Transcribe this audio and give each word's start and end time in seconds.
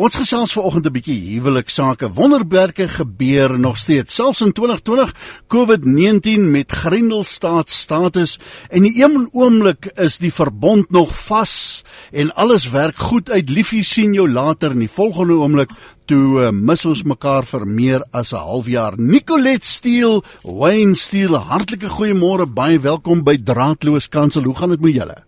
Ons 0.00 0.16
gesels 0.16 0.54
vanoggend 0.56 0.86
'n 0.86 0.92
bietjie 0.92 1.18
huwelik 1.36 1.68
sake. 1.68 2.08
Wonderwerke 2.12 2.88
gebeur 2.88 3.58
nog 3.58 3.76
steeds, 3.76 4.14
selfs 4.14 4.40
in 4.40 4.52
2020, 4.52 5.14
COVID-19 5.46 6.50
met 6.50 6.72
Grendelstaat 6.72 7.70
status 7.70 8.38
en 8.70 8.82
die 8.82 9.04
een 9.04 9.28
oomblik 9.32 9.92
is 9.96 10.16
die 10.18 10.32
verbond 10.32 10.90
nog 10.90 11.12
vas 11.26 11.84
en 12.12 12.34
alles 12.34 12.70
werk 12.70 12.96
goed 12.96 13.30
uit. 13.30 13.50
Liefie 13.50 13.84
sien 13.84 14.14
jou 14.14 14.30
later 14.30 14.70
in 14.70 14.78
die 14.78 14.90
volgende 14.90 15.32
oomblik 15.32 15.70
toe 16.06 16.40
uh, 16.40 16.50
mis 16.50 16.84
ons 16.84 17.02
mekaar 17.02 17.44
vir 17.44 17.66
meer 17.66 18.04
as 18.10 18.32
'n 18.32 18.36
halfjaar. 18.36 18.94
Nicolet 18.96 19.64
Steel, 19.64 20.24
Wayne 20.42 20.94
Steel, 20.94 21.36
hartlike 21.36 21.88
goeiemôre, 21.88 22.46
baie 22.46 22.80
welkom 22.80 23.22
by 23.22 23.36
Draadloos 23.36 24.08
Kansel. 24.08 24.44
Hoe 24.44 24.56
gaan 24.56 24.70
dit 24.70 24.80
met 24.80 24.94
julle? 24.94 25.24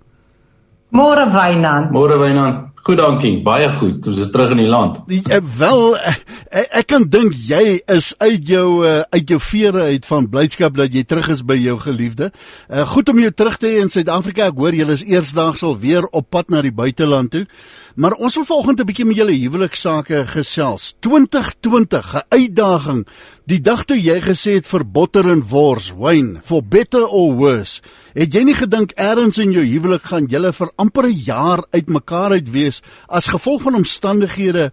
Môre 0.89 1.29
Wynand. 1.31 1.91
Môre 1.91 2.19
Wynand. 2.19 2.72
Goed 2.83 2.99
dankie, 2.99 3.37
baie 3.47 3.69
goed. 3.79 4.07
Ons 4.11 4.19
is 4.25 4.31
terug 4.35 4.57
in 4.57 4.59
die 4.59 4.67
land. 4.67 4.97
Die, 5.07 5.21
uh, 5.31 5.39
wel 5.59 5.85
ek, 6.01 6.23
eh, 6.51 6.65
ek 6.81 6.89
kan 6.91 7.05
dink 7.07 7.37
jy 7.39 7.77
is 7.95 8.09
uit 8.19 8.49
jou 8.49 8.83
uit 8.83 9.29
jou 9.31 9.39
vere 9.39 9.85
uit 9.93 10.09
van 10.09 10.27
blydskap 10.33 10.75
dat 10.81 10.91
jy 10.91 11.05
terug 11.07 11.29
is 11.31 11.45
by 11.47 11.55
jou 11.63 11.77
geliefde. 11.85 12.33
Uh, 12.67 12.83
goed 12.91 13.13
om 13.13 13.21
jou 13.23 13.31
terug 13.31 13.61
te 13.63 13.71
hê 13.71 13.85
in 13.85 13.93
Suid-Afrika. 13.93 14.51
Ek 14.51 14.59
hoor 14.59 14.75
julle 14.75 14.99
is 14.99 15.07
eersdaagsal 15.07 15.79
weer 15.79 16.09
op 16.11 16.27
pad 16.35 16.51
na 16.51 16.65
die 16.67 16.75
buiteland 16.75 17.31
toe. 17.31 17.45
Maar 17.95 18.13
ons 18.13 18.35
wil 18.35 18.45
vanoggend 18.45 18.81
'n 18.81 18.87
bietjie 18.87 19.05
met 19.05 19.17
julle 19.17 19.33
huweliksake 19.33 20.27
gesels. 20.27 20.95
2020, 21.01 22.15
'n 22.15 22.25
uitdaging. 22.29 23.07
Die 23.45 23.61
dag 23.61 23.85
toe 23.85 23.99
jy 23.99 24.21
gesê 24.21 24.53
het 24.55 24.67
vir 24.67 24.85
botter 24.87 25.29
en 25.29 25.43
wors, 25.43 25.91
wyn, 25.99 26.41
for 26.45 26.63
better 26.63 27.03
or 27.03 27.35
worse. 27.35 27.83
Het 28.15 28.33
jy 28.35 28.43
nie 28.45 28.55
gedink 28.55 28.93
eers 28.95 29.39
in 29.39 29.53
jou 29.53 29.65
huwelik 29.65 30.05
gaan 30.07 30.29
julle 30.31 30.53
vir 30.53 30.71
amper 30.77 31.07
'n 31.09 31.23
jaar 31.27 31.65
uitmekaar 31.73 32.31
uit 32.31 32.51
wees 32.51 32.83
as 33.09 33.27
gevolg 33.27 33.63
van 33.63 33.75
omstandighede 33.75 34.71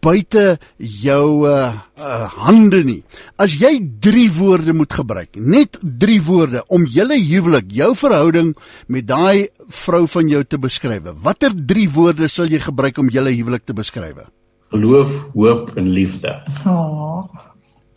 buite 0.00 0.58
jou 0.76 1.48
uh, 1.48 1.72
uh, 1.98 2.28
hande 2.44 2.84
nie? 2.84 3.02
As 3.36 3.54
jy 3.54 3.80
3 4.00 4.30
woorde 4.32 4.72
moet 4.72 4.92
gebruik, 4.92 5.36
net 5.36 5.78
3 5.80 6.22
woorde 6.22 6.64
om 6.68 6.84
julle 6.86 7.16
huwelik, 7.16 7.72
jou 7.72 7.94
verhouding 7.94 8.56
met 8.86 9.06
daai 9.06 9.48
vrou 9.68 10.06
van 10.06 10.28
jou 10.28 10.44
te 10.44 10.58
beskryf. 10.58 11.02
Watter 11.22 11.52
3 11.66 11.88
woorde 11.90 12.28
sal 12.28 12.46
jy 12.46 12.59
gebruik 12.60 12.98
om 12.98 13.08
julle 13.10 13.32
huwelik 13.34 13.64
te 13.64 13.74
beskryf? 13.76 14.26
Geloof, 14.70 15.10
hoop 15.34 15.72
en 15.76 15.88
liefde. 15.90 16.36
Oh. 16.66 17.26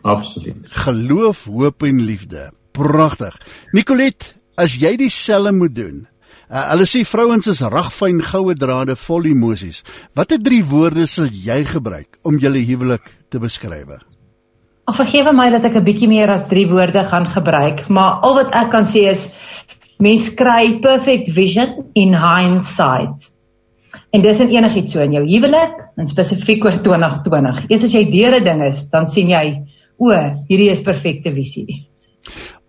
Absoluut. 0.01 0.65
Geloof, 0.83 1.45
hoop 1.45 1.83
en 1.83 2.01
liefde. 2.01 2.51
Pragtig. 2.71 3.37
Nicolet, 3.71 4.33
as 4.57 4.75
jy 4.81 4.95
dieselfde 4.97 5.53
moet 5.55 5.75
doen. 5.75 6.01
Uh, 6.53 6.67
hulle 6.73 6.85
sê 6.89 7.01
vrouens 7.07 7.47
is 7.49 7.61
ragfyn 7.65 8.19
goue 8.21 8.53
drade 8.57 8.97
vol 9.05 9.29
emosies. 9.31 9.81
Watter 10.17 10.41
drie 10.43 10.61
woorde 10.65 11.07
sal 11.09 11.31
jy 11.31 11.63
gebruik 11.65 12.19
om 12.27 12.37
julle 12.41 12.61
huwelik 12.67 13.07
te 13.31 13.41
beskryf? 13.41 13.95
Ag 14.83 14.99
vergewe 14.99 15.31
my 15.31 15.47
dat 15.49 15.63
ek 15.65 15.77
'n 15.79 15.85
bietjie 15.85 16.11
meer 16.11 16.29
as 16.29 16.43
3 16.49 16.67
woorde 16.67 17.03
gaan 17.07 17.25
gebruik, 17.25 17.87
maar 17.89 18.19
al 18.21 18.35
wat 18.35 18.51
ek 18.51 18.69
kan 18.71 18.85
sê 18.85 19.07
is 19.09 19.29
mens 19.97 20.27
kry 20.35 20.79
perfect 20.81 21.31
vision 21.31 21.87
in 21.95 22.13
hindsight. 22.13 23.32
En 24.13 24.21
dis 24.21 24.39
in 24.43 24.51
enigiets 24.53 24.93
so 24.93 25.01
in 25.01 25.15
jou 25.15 25.23
huwelik, 25.25 25.79
en 25.97 26.09
spesifiek 26.09 26.65
oor 26.67 26.75
2020. 26.85 27.63
Eers 27.71 27.85
as 27.87 27.95
jy 27.95 28.03
deur 28.11 28.35
'n 28.37 28.45
ding 28.45 28.61
is, 28.67 28.83
dan 28.91 29.07
sien 29.09 29.29
jy, 29.29 29.45
o, 29.97 30.11
hierdie 30.49 30.69
is 30.69 30.83
perfekte 30.85 31.33
visie. 31.33 31.87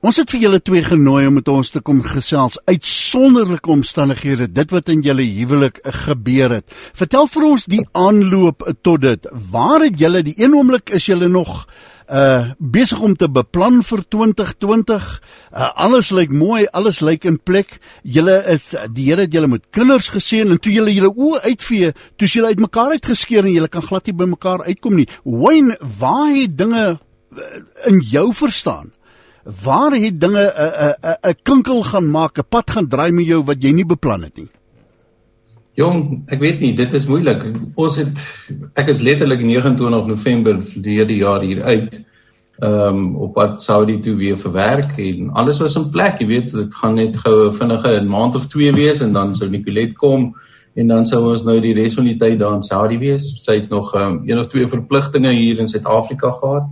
Ons 0.01 0.17
het 0.17 0.31
vir 0.31 0.41
julle 0.41 0.61
twee 0.61 0.83
genooi 0.84 1.27
om 1.27 1.34
met 1.34 1.48
ons 1.48 1.70
te 1.70 1.81
kom 1.81 2.03
gesels 2.03 2.59
uitsonderlike 2.64 3.70
omstandighede, 3.70 4.53
dit 4.53 4.70
wat 4.70 4.89
in 4.89 5.01
julle 5.01 5.25
huwelik 5.25 5.81
gebeur 5.84 6.51
het. 6.51 6.64
Vertel 6.92 7.27
vir 7.27 7.45
ons 7.45 7.64
die 7.64 7.84
aanloop 7.92 8.64
tot 8.83 9.01
dit. 9.01 9.29
Waar 9.53 9.81
het 9.81 10.01
julle 10.01 10.23
die 10.23 10.36
een 10.36 10.55
oomblik 10.55 10.91
is 10.91 11.06
julle 11.06 11.29
nog 11.29 11.67
uh 12.11 12.53
besig 12.59 13.01
om 13.01 13.15
te 13.17 13.29
beplan 13.29 13.83
vir 13.83 14.03
2020. 14.09 15.05
Uh 15.53 15.71
alles 15.87 16.11
lyk 16.11 16.33
mooi, 16.33 16.65
alles 16.73 17.01
lyk 17.01 17.25
in 17.25 17.39
plek. 17.39 17.79
Julle 18.03 18.42
is 18.53 18.75
die 18.92 19.07
Here 19.09 19.25
het 19.25 19.33
julle 19.33 19.48
met 19.48 19.67
kinders 19.70 20.09
geseën 20.09 20.51
en 20.51 20.59
toe 20.59 20.73
julle 20.73 20.93
julle 20.93 21.13
oë 21.13 21.45
uitvee, 21.45 21.93
toe 22.17 22.29
julle 22.29 22.53
uitmekaar 22.55 22.97
uitgeskeer 22.97 23.45
en 23.45 23.55
julle 23.55 23.69
kan 23.69 23.85
glad 23.85 24.07
nie 24.07 24.17
by 24.17 24.29
mekaar 24.33 24.64
uitkom 24.69 24.97
nie. 24.97 25.09
Wayne, 25.25 25.77
waar 25.81 26.33
het 26.35 26.59
dinge 26.59 26.85
uh, 26.98 27.63
in 27.89 28.01
jou 28.01 28.33
verstaan? 28.35 28.93
Waar 29.45 29.93
het 29.93 30.20
dinge 30.20 30.45
'n 30.45 30.53
uh, 30.57 30.93
'n 30.93 31.09
uh, 31.09 31.31
'n 31.31 31.37
kinkel 31.43 31.83
gaan 31.83 32.11
maak, 32.11 32.39
'n 32.39 32.48
pad 32.48 32.70
gaan 32.70 32.89
draai 32.89 33.13
met 33.13 33.27
jou 33.27 33.45
wat 33.45 33.63
jy 33.63 33.73
nie 33.73 33.87
beplan 33.87 34.23
het 34.23 34.37
nie? 34.37 34.51
Jong, 35.74 36.23
ek 36.30 36.39
weet 36.39 36.61
nie, 36.62 36.70
dit 36.79 36.92
is 36.95 37.07
moeilik. 37.11 37.40
Ons 37.74 37.96
het 37.98 38.20
ek 38.79 38.92
is 38.92 39.01
letterlik 39.02 39.40
29 39.42 40.07
November 40.07 40.61
verlede 40.62 41.17
jaar 41.18 41.42
hier 41.42 41.64
uit. 41.67 41.96
Ehm 42.62 43.01
um, 43.01 43.17
op 43.27 43.33
pad 43.35 43.58
Saudi 43.62 43.96
toe 43.98 44.14
weer 44.14 44.36
vir 44.39 44.52
werk 44.55 44.98
en 45.02 45.33
alles 45.34 45.58
was 45.58 45.74
in 45.80 45.89
plek. 45.90 46.20
Jy 46.23 46.29
weet, 46.29 46.52
dit 46.55 46.77
gaan 46.79 46.95
net 46.95 47.18
gou 47.24 47.51
vinnige 47.58 47.96
'n 47.98 48.07
maand 48.07 48.39
of 48.39 48.46
2 48.46 48.70
wees 48.73 49.02
en 49.02 49.13
dan 49.13 49.34
sou 49.34 49.51
Nicolet 49.51 49.96
kom 49.98 50.36
en 50.74 50.86
dan 50.86 51.07
sou 51.07 51.24
ons 51.30 51.42
nou 51.42 51.58
die 51.61 51.74
res 51.74 51.95
van 51.95 52.05
die 52.05 52.18
tyd 52.18 52.39
daar 52.39 52.55
in 52.55 52.63
Saudi 52.63 52.98
wees. 52.98 53.27
Sy 53.42 53.58
het 53.58 53.68
nog 53.70 53.95
ehm 53.95 54.13
um, 54.13 54.23
een 54.30 54.39
of 54.39 54.46
twee 54.46 54.68
verpligtinge 54.68 55.33
hier 55.34 55.58
in 55.58 55.68
Suid-Afrika 55.68 56.30
gehad 56.30 56.70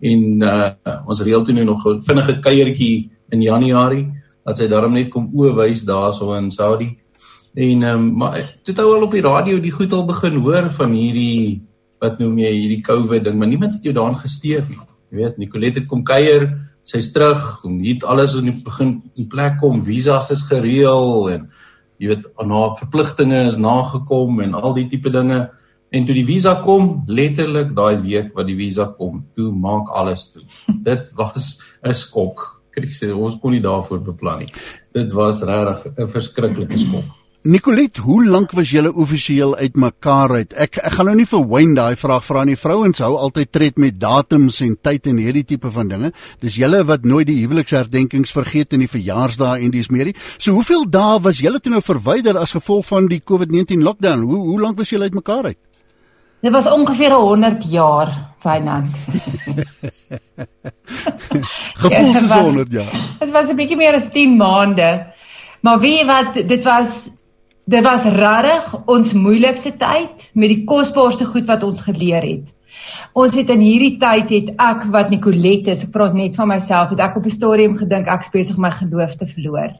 en 0.00 0.42
uh 0.42 1.00
ons 1.06 1.20
reël 1.20 1.44
toe 1.44 1.54
nou 1.54 1.64
nog 1.64 1.86
'n 1.86 2.02
vinnige 2.02 2.40
kuiertjie 2.40 3.10
in 3.30 3.40
Januarie 3.40 4.12
dat 4.44 4.58
sy 4.58 4.68
daarom 4.68 4.92
net 4.92 5.08
kom 5.08 5.30
oowys 5.32 5.84
daarso 5.84 6.34
in 6.34 6.50
Saudi. 6.50 6.98
En 7.54 7.82
ehm 7.82 8.00
um, 8.00 8.16
maar 8.16 8.40
toe 8.64 8.72
het 8.74 8.78
al 8.78 9.02
op 9.02 9.12
die 9.12 9.24
radio 9.24 9.60
die 9.60 9.74
goed 9.74 9.92
al 9.92 10.06
begin 10.08 10.40
hoor 10.40 10.70
van 10.72 10.92
hierdie 10.96 11.62
wat 12.00 12.18
noem 12.18 12.38
jy 12.40 12.50
hierdie 12.50 12.82
COVID 12.82 13.24
ding, 13.24 13.38
maar 13.38 13.48
niemand 13.48 13.76
het 13.76 13.84
jou 13.86 13.94
daaraan 13.94 14.18
gesteer 14.18 14.64
nie. 14.68 14.80
Jy 15.12 15.18
weet, 15.20 15.36
Nicolet 15.38 15.76
het 15.78 15.86
kom 15.90 16.02
kuier, 16.02 16.48
sy's 16.82 17.12
terug, 17.14 17.60
en 17.68 17.76
hier 17.84 17.98
het 18.00 18.06
alles 18.08 18.34
in 18.40 18.48
die 18.48 18.56
begin 18.64 18.94
in 19.14 19.28
plek 19.30 19.60
kom, 19.60 19.84
visas 19.86 20.32
is 20.34 20.42
gereël 20.48 21.28
en 21.30 21.44
jy 22.02 22.10
weet, 22.14 22.26
na 22.48 22.64
verpligtinge 22.80 23.44
is 23.52 23.60
nagekom 23.60 24.40
en 24.42 24.56
al 24.58 24.74
die 24.80 24.88
tipe 24.90 25.12
dinge. 25.14 25.44
En 25.92 26.08
toe 26.08 26.16
die 26.16 26.26
visa 26.26 26.56
kom, 26.64 27.04
letterlik 27.06 27.76
daai 27.76 28.00
week 28.00 28.32
wat 28.34 28.48
die 28.48 28.56
visa 28.56 28.88
kom, 28.96 29.26
toe 29.36 29.52
maak 29.52 29.92
alles 29.92 30.30
toe. 30.32 30.42
Dit 30.88 31.12
was 31.20 31.60
'n 31.84 31.94
skok. 31.94 32.48
Krisis, 32.72 33.12
ons 33.12 33.36
kon 33.36 33.52
nie 33.52 33.60
daarvoor 33.60 34.00
beplan 34.00 34.38
nie. 34.38 34.52
Dit 34.96 35.12
was 35.12 35.42
regtig 35.44 35.92
'n 35.98 36.08
verskriklike 36.08 36.78
skok. 36.78 37.21
Nicolet, 37.42 37.98
hoe 37.98 38.22
lank 38.22 38.52
was 38.54 38.70
julle 38.70 38.92
offisieel 38.94 39.56
uitmekaar 39.58 40.30
uit? 40.30 40.52
Ek 40.54 40.76
ek 40.78 40.94
gaan 40.94 41.08
nou 41.10 41.16
nie 41.18 41.26
vir 41.26 41.40
Wayne 41.50 41.74
daai 41.74 41.98
vraag 41.98 42.22
vra 42.22 42.44
nie. 42.46 42.54
Vrouens 42.54 43.02
hou 43.02 43.18
altyd 43.18 43.50
tred 43.50 43.80
met 43.82 43.96
datums 43.98 44.60
en 44.62 44.76
tyd 44.78 45.08
en 45.10 45.18
hierdie 45.18 45.42
tipe 45.42 45.66
van 45.74 45.88
dinge. 45.90 46.12
Dis 46.38 46.54
julle 46.60 46.84
wat 46.86 47.02
nooit 47.02 47.26
die 47.26 47.40
huweliksherdenkings 47.40 48.30
vergeet 48.30 48.76
en 48.76 48.84
die 48.84 48.92
verjaarsdae 48.92 49.58
en 49.64 49.72
dis 49.74 49.90
meer 49.90 50.12
nie. 50.12 50.14
So 50.38 50.54
hoeveel 50.54 50.86
dae 50.86 51.18
was 51.24 51.40
julle 51.42 51.58
toe 51.58 51.72
nou 51.72 51.82
verwyder 51.82 52.38
as 52.38 52.54
gevolg 52.54 52.86
van 52.86 53.08
die 53.10 53.18
COVID-19 53.18 53.82
lockdown? 53.82 54.22
Hoe 54.22 54.38
hoe 54.44 54.60
lank 54.62 54.78
was 54.78 54.94
julle 54.94 55.10
uitmekaar 55.10 55.50
uit? 55.50 55.58
Dit 56.46 56.54
was 56.54 56.70
ongeveer 56.70 57.10
100 57.10 57.66
jaar, 57.72 58.36
Fynand. 58.42 58.86
Gevoel 61.82 62.14
is 62.22 62.30
100 62.30 62.70
jaar. 62.70 62.94
Dit 63.18 63.34
was 63.34 63.50
'n 63.50 63.58
bietjie 63.58 63.80
meer 63.82 63.98
as 63.98 64.14
10 64.14 64.36
maande. 64.36 65.10
Maar 65.60 65.80
wie 65.80 66.06
wat 66.06 66.34
dit 66.34 66.62
was 66.62 67.10
Dit 67.64 67.84
was 67.86 68.02
regtig 68.02 68.72
ons 68.90 69.12
moeilikste 69.14 69.70
tyd 69.78 70.24
met 70.34 70.50
die 70.50 70.64
kosbaarste 70.66 71.28
goed 71.30 71.46
wat 71.46 71.62
ons 71.62 71.84
geleer 71.86 72.24
het. 72.26 72.48
Ons 73.14 73.36
het 73.38 73.52
in 73.54 73.60
hierdie 73.62 74.00
tyd 74.02 74.32
het 74.34 74.48
ek 74.58 74.88
wat 74.90 75.12
Nicolette 75.12 75.70
is, 75.70 75.84
ek 75.86 75.92
praat 75.94 76.16
net 76.18 76.34
van 76.34 76.50
myself, 76.50 76.90
het 76.90 77.02
ek 77.04 77.20
op 77.20 77.26
'n 77.26 77.30
stadium 77.30 77.76
gedink 77.78 78.08
ek 78.08 78.26
besig 78.32 78.58
my 78.58 78.70
geloof 78.70 79.14
te 79.16 79.26
verloor. 79.26 79.78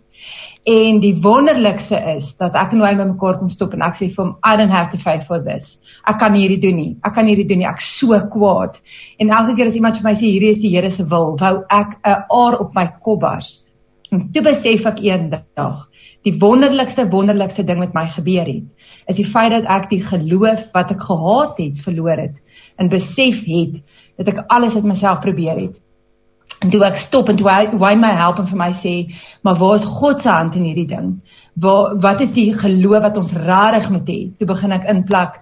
En 0.62 1.00
die 1.00 1.16
wonderlikste 1.18 1.98
is 2.14 2.36
dat 2.36 2.54
ek 2.54 2.72
en 2.72 2.84
hy 2.86 2.94
met 2.94 3.08
mekaar 3.16 3.38
kon 3.38 3.48
stop 3.48 3.74
en 3.74 3.82
ek 3.82 3.98
sê 3.98 4.14
vir 4.14 4.24
hom 4.24 4.36
I 4.46 4.56
don't 4.56 4.70
have 4.70 4.92
to 4.92 4.98
fight 4.98 5.26
for 5.26 5.42
this. 5.42 5.82
Ek 6.06 6.18
kan 6.18 6.34
hierdie 6.34 6.60
doen 6.60 6.76
nie. 6.76 6.96
Ek 7.02 7.14
kan 7.14 7.26
hierdie 7.26 7.48
doen 7.48 7.58
nie. 7.58 7.66
Ek's 7.66 7.98
so 7.98 8.14
kwaad. 8.30 8.78
En 9.18 9.30
elke 9.30 9.56
keer 9.56 9.66
as 9.66 9.74
iemand 9.74 9.96
vir 9.96 10.04
my 10.04 10.14
sê 10.14 10.30
hierdie 10.30 10.50
is 10.50 10.60
die 10.60 10.70
Here 10.70 10.90
se 10.90 11.02
wil, 11.02 11.36
wou 11.36 11.64
ek 11.68 11.98
'n 12.04 12.24
aar 12.30 12.60
op 12.60 12.74
my 12.74 12.86
kop 13.02 13.20
bars. 13.20 13.64
En 14.12 14.30
toe 14.32 14.42
besef 14.42 14.86
ek 14.86 15.00
eendag 15.02 15.88
die 16.26 16.34
wonderlikste 16.38 17.08
wonderlikste 17.10 17.64
ding 17.66 17.80
met 17.82 17.94
my 17.94 18.06
gebeur 18.14 18.46
het 18.46 19.10
is 19.10 19.18
die 19.18 19.28
feit 19.28 19.52
dat 19.54 19.68
ek 19.70 19.88
die 19.90 20.02
geloof 20.06 20.68
wat 20.74 20.92
ek 20.94 21.02
gehaat 21.08 21.58
het 21.58 21.80
verloor 21.84 22.26
het 22.26 22.36
en 22.80 22.92
besef 22.92 23.42
het 23.46 23.80
dat 24.20 24.34
ek 24.34 24.44
alles 24.54 24.76
uit 24.76 24.86
myself 24.86 25.22
probeer 25.24 25.58
het 25.58 25.80
en 26.62 26.70
toe 26.70 26.82
ek 26.86 27.00
stop 27.00 27.30
en 27.32 27.38
toe 27.40 27.48
hy 27.50 27.62
why 27.74 27.92
my 27.98 28.12
help 28.18 28.38
en 28.38 28.48
vir 28.50 28.60
my 28.60 28.70
sê 28.76 28.94
maar 29.42 29.58
waar 29.58 29.80
is 29.80 29.88
God 29.98 30.22
se 30.22 30.30
hand 30.30 30.56
in 30.58 30.68
hierdie 30.68 30.88
ding 30.94 31.12
waar 31.66 31.98
wat 32.06 32.22
is 32.24 32.34
die 32.36 32.50
geloof 32.54 33.02
wat 33.08 33.18
ons 33.18 33.34
rarig 33.48 33.90
moet 33.90 34.08
hê 34.08 34.20
toe 34.38 34.48
begin 34.54 34.78
ek 34.78 34.88
inplak 34.94 35.40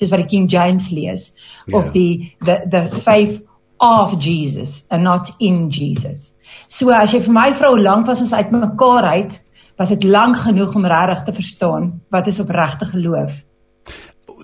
soos 0.00 0.10
wat 0.10 0.24
die 0.24 0.30
King 0.32 0.48
James 0.50 0.90
lees 0.90 1.32
yeah. 1.66 1.78
of 1.78 1.90
ja. 1.90 1.92
die 1.98 2.34
the 2.40 2.60
the 2.72 2.84
faith 3.04 3.42
of 3.82 4.18
Jesus 4.22 4.82
and 4.90 5.04
not 5.04 5.30
in 5.40 5.68
Jesus 5.70 6.30
so 6.68 6.90
as 6.96 7.12
jy 7.12 7.22
vir 7.26 7.36
my 7.36 7.48
vrou 7.58 7.74
lank 7.76 8.08
was 8.08 8.22
ons 8.24 8.32
uit 8.32 8.52
mekaar 8.56 9.10
uit 9.12 9.40
was 9.82 9.90
dit 9.90 10.04
lank 10.06 10.38
genoeg 10.38 10.76
om 10.78 10.86
regtig 10.86 11.24
te 11.26 11.34
verstaan 11.40 11.96
wat 12.14 12.28
is 12.30 12.38
opregte 12.42 12.86
geloof. 12.92 13.32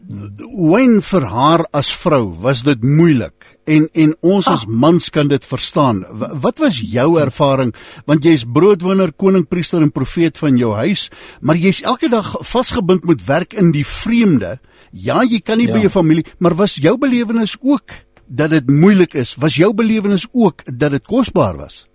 Wyn 0.08 1.02
vir 1.04 1.24
haar 1.28 1.62
as 1.76 1.90
vrou 2.02 2.32
was 2.42 2.64
dit 2.66 2.82
moeilik 2.82 3.46
en 3.68 3.86
en 3.92 4.14
ons 4.24 4.48
as 4.50 4.64
mans 4.66 5.10
kan 5.12 5.28
dit 5.28 5.44
verstaan. 5.44 6.00
Wat 6.42 6.62
was 6.64 6.80
jou 6.80 7.08
ervaring 7.20 7.74
want 8.08 8.24
jy's 8.24 8.46
broodwinner, 8.48 9.12
koningpriester 9.12 9.84
en 9.84 9.92
profeet 9.94 10.40
van 10.40 10.56
jou 10.58 10.72
huis, 10.80 11.06
maar 11.40 11.60
jy's 11.60 11.84
elke 11.84 12.10
dag 12.10 12.32
vasgebind 12.54 13.06
met 13.06 13.26
werk 13.28 13.54
in 13.54 13.70
die 13.76 13.86
vreemde. 13.86 14.56
Ja, 14.90 15.22
jy 15.22 15.42
kan 15.44 15.60
nie 15.60 15.68
ja. 15.68 15.76
by 15.76 15.84
jou 15.84 15.92
familie, 16.00 16.24
maar 16.40 16.56
was 16.56 16.80
jou 16.80 16.96
belewenis 16.98 17.58
ook 17.60 17.94
dat 18.26 18.56
dit 18.56 18.70
moeilik 18.70 19.14
is? 19.14 19.36
Was 19.38 19.60
jou 19.60 19.70
belewenis 19.76 20.26
ook 20.32 20.64
dat 20.72 20.96
dit 20.96 21.06
kosbaar 21.06 21.60
was? 21.60 21.87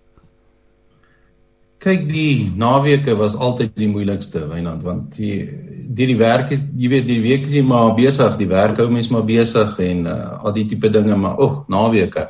Kyk, 1.83 2.05
die 2.07 2.51
naweke 2.55 3.17
was 3.19 3.33
altyd 3.35 3.73
die 3.75 3.89
moeilikste, 3.91 4.45
Wynand, 4.47 4.85
want 4.87 5.17
die 5.17 5.41
die 5.93 6.05
die 6.07 6.19
werk 6.19 6.53
is, 6.55 6.61
jy 6.79 6.91
weet, 6.93 7.09
die 7.09 7.19
week 7.25 7.43
is 7.49 7.55
jy 7.57 7.63
maar 7.67 7.91
besig, 7.97 8.37
die 8.39 8.47
werk 8.47 8.79
hou 8.79 8.87
mens 8.91 9.09
maar 9.11 9.25
besig 9.27 9.73
en 9.83 10.05
uh, 10.07 10.15
al 10.39 10.55
die 10.55 10.63
tipe 10.71 10.87
dinge, 10.93 11.17
maar 11.19 11.35
o, 11.35 11.49
oh, 11.49 11.57
naweke. 11.73 12.29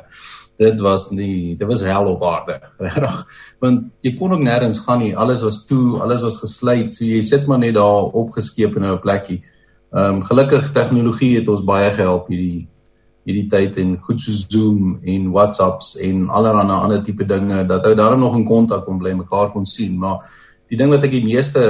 Dit 0.58 0.82
was 0.82 1.06
nie, 1.14 1.54
dit 1.58 1.66
was 1.70 1.84
hel 1.86 2.10
op 2.10 2.26
aarde, 2.26 2.58
regtig. 2.82 3.38
Want 3.62 3.86
jy 4.06 4.14
kon 4.18 4.34
ook 4.34 4.42
nêrens 4.42 4.82
gaan 4.82 5.04
nie, 5.04 5.14
alles 5.14 5.46
was 5.46 5.62
toe, 5.70 6.00
alles 6.02 6.26
was 6.26 6.42
gesluit, 6.42 6.90
so 6.94 7.06
jy 7.06 7.22
sit 7.22 7.46
maar 7.50 7.62
net 7.62 7.78
daar 7.78 8.10
opgeskeep 8.10 8.74
in 8.80 8.90
'n 8.90 9.00
plekkie. 9.06 9.42
Ehm 9.94 10.18
um, 10.18 10.22
gelukkig 10.26 10.72
tegnologie 10.74 11.36
het 11.38 11.48
ons 11.48 11.62
baie 11.62 11.94
gehelp 11.94 12.26
hierdie 12.26 12.66
hierdie 13.24 13.48
tyd 13.48 13.78
en 13.80 13.96
goed 14.04 14.20
soos 14.20 14.44
Zoom 14.52 14.98
en 15.02 15.30
WhatsApps 15.32 15.94
en 16.04 16.28
allerlei 16.28 16.76
ander 16.76 17.02
tipe 17.04 17.24
dinge 17.24 17.64
dat 17.68 17.86
ou 17.88 17.94
daarom 17.96 18.20
nog 18.20 18.36
in 18.36 18.44
kontak 18.44 18.84
kon 18.84 18.98
bly, 18.98 19.14
mekaar 19.16 19.52
kon 19.52 19.66
sien, 19.66 19.96
maar 19.98 20.28
die 20.68 20.76
ding 20.76 20.92
wat 20.92 21.04
ek 21.04 21.16
die 21.16 21.24
meeste 21.24 21.64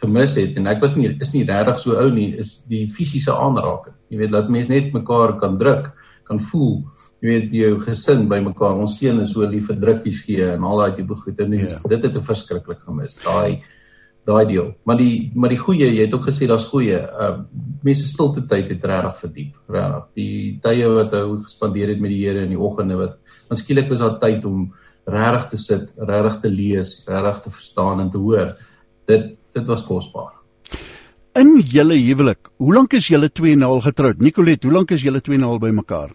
gemis 0.00 0.36
het 0.40 0.56
en 0.56 0.66
ek 0.70 0.80
was 0.82 0.94
nie 0.96 1.10
is 1.20 1.34
nie 1.34 1.44
regtig 1.44 1.80
so 1.82 1.98
ou 2.00 2.08
nie, 2.14 2.30
is 2.40 2.56
die 2.70 2.86
fisiese 2.88 3.34
aanraking. 3.34 3.96
Jy 4.10 4.22
weet, 4.22 4.32
laat 4.32 4.52
mense 4.52 4.72
net 4.72 4.92
mekaar 4.94 5.36
kan 5.40 5.58
druk, 5.60 5.90
kan 6.28 6.40
voel. 6.40 6.78
Jy 7.20 7.28
weet 7.28 7.54
jou 7.56 7.70
gesin 7.82 8.26
by 8.28 8.40
mekaar. 8.44 8.78
Ons 8.80 8.98
seun 9.00 9.20
is 9.24 9.32
so 9.32 9.46
lief 9.48 9.68
vir 9.70 9.80
drukkies 9.80 10.22
gee 10.24 10.46
en 10.54 10.64
al 10.64 10.82
daai 10.82 10.96
tipe 10.98 11.16
goed 11.20 11.40
en 11.40 11.56
yeah. 11.56 11.80
Dit 11.88 12.04
het 12.04 12.16
'n 12.16 12.24
verskriklik 12.24 12.80
gemis. 12.84 13.18
Daai 13.24 13.62
daai 14.28 14.46
deel. 14.48 14.70
Maar 14.84 14.98
die 15.00 15.30
maar 15.34 15.52
die 15.52 15.60
goeie, 15.60 15.90
jy 15.92 16.06
het 16.06 16.14
ook 16.16 16.28
gesê 16.28 16.48
daar's 16.50 16.68
goeie. 16.70 17.00
Uh 17.00 17.34
mense 17.84 18.06
stilte 18.08 18.46
tyd 18.48 18.70
het 18.72 18.84
regtig 18.88 19.18
verdiep, 19.20 19.56
regtig. 19.68 20.06
Die 20.16 20.58
tye 20.64 20.88
wat 20.94 21.12
hy 21.12 21.24
gespandeer 21.42 21.92
het 21.92 22.00
met 22.00 22.14
die 22.14 22.22
Here 22.24 22.46
in 22.46 22.54
die 22.54 22.60
oggende 22.60 22.96
wat 23.00 23.18
want 23.48 23.60
skielik 23.60 23.90
was 23.92 24.00
daar 24.00 24.18
tyd 24.22 24.44
om 24.48 24.70
regtig 25.04 25.48
te 25.50 25.60
sit, 25.60 25.90
regtig 25.98 26.40
te 26.40 26.50
lees, 26.50 26.94
regtig 27.08 27.42
te 27.44 27.54
verstaan 27.58 28.00
en 28.00 28.10
te 28.10 28.18
hoor. 28.18 28.54
Dit 29.06 29.34
dit 29.54 29.66
was 29.70 29.84
kosbaar. 29.86 30.32
In 31.38 31.60
julle 31.60 31.96
huwelik, 31.98 32.50
hoe 32.58 32.74
lank 32.74 32.94
is 32.94 33.08
julle 33.10 33.28
twee 33.30 33.56
nou 33.58 33.72
al 33.76 33.80
getroud? 33.84 34.20
Nicolet, 34.22 34.62
hoe 34.62 34.72
lank 34.72 34.94
is 34.94 35.02
julle 35.02 35.20
twee 35.20 35.38
nou 35.38 35.54
al 35.54 35.62
bymekaar? 35.62 36.12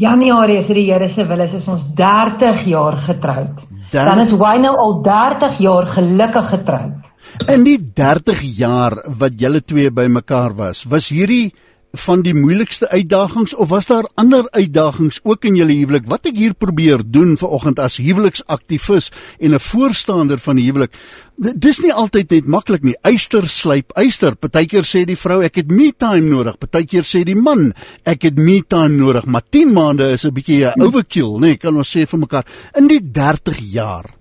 Januarie 0.00 0.58
is 0.60 0.68
die 0.70 0.86
Here 0.86 1.08
se 1.08 1.24
wil 1.26 1.40
is 1.42 1.68
ons 1.68 1.90
30 1.98 2.64
jaar 2.70 2.98
getroud. 3.02 3.64
Dan 3.90 4.20
is 4.22 4.30
Wynel 4.30 4.76
al 4.78 5.00
30 5.02 5.58
jaar 5.58 5.86
gelukkig 5.86 6.50
getroud. 6.52 6.99
In 7.48 7.64
die 7.64 7.78
30 7.78 8.42
jaar 8.58 8.96
wat 9.18 9.40
julle 9.40 9.62
twee 9.64 9.90
bymekaar 9.90 10.54
was, 10.56 10.84
was 10.84 11.08
hierdie 11.08 11.52
van 11.98 12.22
die 12.22 12.34
moeilikste 12.34 12.86
uitdagings 12.90 13.54
of 13.54 13.70
was 13.72 13.88
daar 13.88 14.06
ander 14.20 14.46
uitdagings 14.54 15.18
ook 15.22 15.44
in 15.44 15.56
julle 15.58 15.74
huwelik? 15.74 16.06
Wat 16.06 16.28
ek 16.30 16.38
hier 16.38 16.54
probeer 16.54 17.02
doen 17.02 17.36
vanoggend 17.40 17.80
as 17.82 17.98
huweliksaktivis 17.98 19.10
en 19.40 19.54
'n 19.54 19.60
voorstander 19.60 20.38
van 20.38 20.56
die 20.56 20.64
huwelik. 20.64 20.94
Dis 21.36 21.80
nie 21.80 21.92
altyd 21.92 22.30
net 22.30 22.46
maklik 22.46 22.82
nie. 22.82 22.94
Eyster 23.02 23.48
slyp 23.48 23.92
eyster. 23.96 24.36
Partykeer 24.36 24.84
sê 24.84 25.04
die 25.04 25.16
vrou 25.16 25.42
ek 25.42 25.56
het 25.56 25.70
me 25.70 25.92
time 25.96 26.28
nodig. 26.28 26.58
Partykeer 26.58 27.02
sê 27.04 27.24
die 27.24 27.34
man 27.34 27.72
ek 28.04 28.22
het 28.22 28.38
me 28.38 28.62
time 28.62 28.96
nodig. 28.96 29.24
Maar 29.24 29.42
10 29.50 29.72
maande 29.72 30.10
is 30.12 30.24
'n 30.24 30.32
bietjie 30.32 30.66
'n 30.66 30.82
overkill, 30.82 31.38
nê? 31.38 31.40
Nee, 31.40 31.56
kan 31.56 31.76
ons 31.76 31.96
sê 31.96 32.06
vir 32.06 32.18
mekaar. 32.18 32.44
In 32.76 32.86
die 32.86 33.10
30 33.10 33.58
jaar 33.72 34.19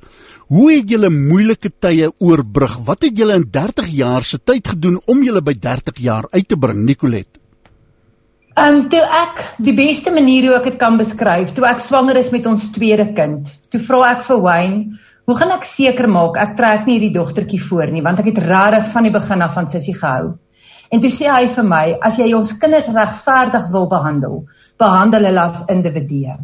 Hoe 0.50 0.72
het 0.72 0.90
julle 0.90 1.12
moeilike 1.14 1.70
tye 1.78 2.08
oorbrug? 2.26 2.80
Wat 2.88 3.04
het 3.06 3.20
julle 3.22 3.36
in 3.38 3.44
30 3.54 3.92
jaar 3.94 4.26
se 4.26 4.40
tyd 4.42 4.72
gedoen 4.72 4.96
om 5.06 5.22
julle 5.22 5.44
by 5.46 5.54
30 5.54 6.02
jaar 6.02 6.26
uit 6.32 6.48
te 6.50 6.58
bring, 6.58 6.80
Nicolet? 6.88 7.38
Ehm 8.56 8.80
um, 8.80 8.80
toe 8.90 9.04
ek 9.20 9.44
die 9.68 9.76
beste 9.78 10.10
manier 10.16 10.50
hoe 10.50 10.58
ek 10.58 10.72
dit 10.72 10.82
kan 10.82 10.98
beskryf, 10.98 11.54
toe 11.54 11.70
ek 11.70 11.86
swanger 11.86 12.18
is 12.18 12.34
met 12.34 12.50
ons 12.50 12.66
tweede 12.74 13.06
kind, 13.14 13.54
toe 13.70 13.84
vra 13.92 14.02
ek 14.16 14.26
vir 14.26 14.42
Wayne, 14.48 15.00
"Hoe 15.30 15.38
gaan 15.38 15.54
ek 15.54 15.70
seker 15.70 16.10
maak 16.10 16.42
ek 16.42 16.58
trek 16.58 16.88
nie 16.88 16.98
hierdie 16.98 17.14
dogtertjie 17.22 17.64
voor 17.70 17.94
nie, 17.94 18.02
want 18.02 18.20
ek 18.20 18.34
het 18.34 18.46
regtig 18.50 18.92
van 18.92 19.04
die 19.04 19.18
begin 19.20 19.42
af 19.46 19.54
van 19.54 19.70
Sissie 19.70 19.94
gehou." 19.94 20.34
En 20.92 21.00
toe 21.00 21.12
sê 21.12 21.30
hy 21.30 21.46
vir 21.46 21.64
my, 21.64 21.98
"As 22.02 22.18
jy 22.18 22.34
ons 22.34 22.58
kinders 22.58 22.88
regverdig 22.88 23.70
wil 23.72 23.88
behandel, 23.88 24.46
behandel 24.80 25.26
hulle 25.26 25.42
as 25.42 25.62
individue." 25.70 26.40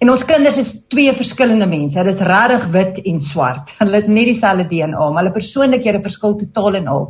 En 0.00 0.08
ons 0.08 0.22
kinders 0.24 0.56
is 0.56 0.70
twee 0.88 1.12
verskillende 1.12 1.66
mense. 1.68 1.98
Hulle 2.00 2.14
is 2.14 2.22
regtig 2.24 2.62
wit 2.72 3.00
en 3.04 3.18
swart. 3.20 3.72
Hulle 3.82 3.98
het 3.98 4.08
net 4.08 4.30
dieselfde 4.30 4.64
DNA, 4.70 4.96
maar 4.96 5.26
hulle 5.26 5.34
persoonlikhede 5.34 6.00
verskil 6.06 6.38
totaal 6.40 6.78
en 6.80 6.88
al. 6.88 7.06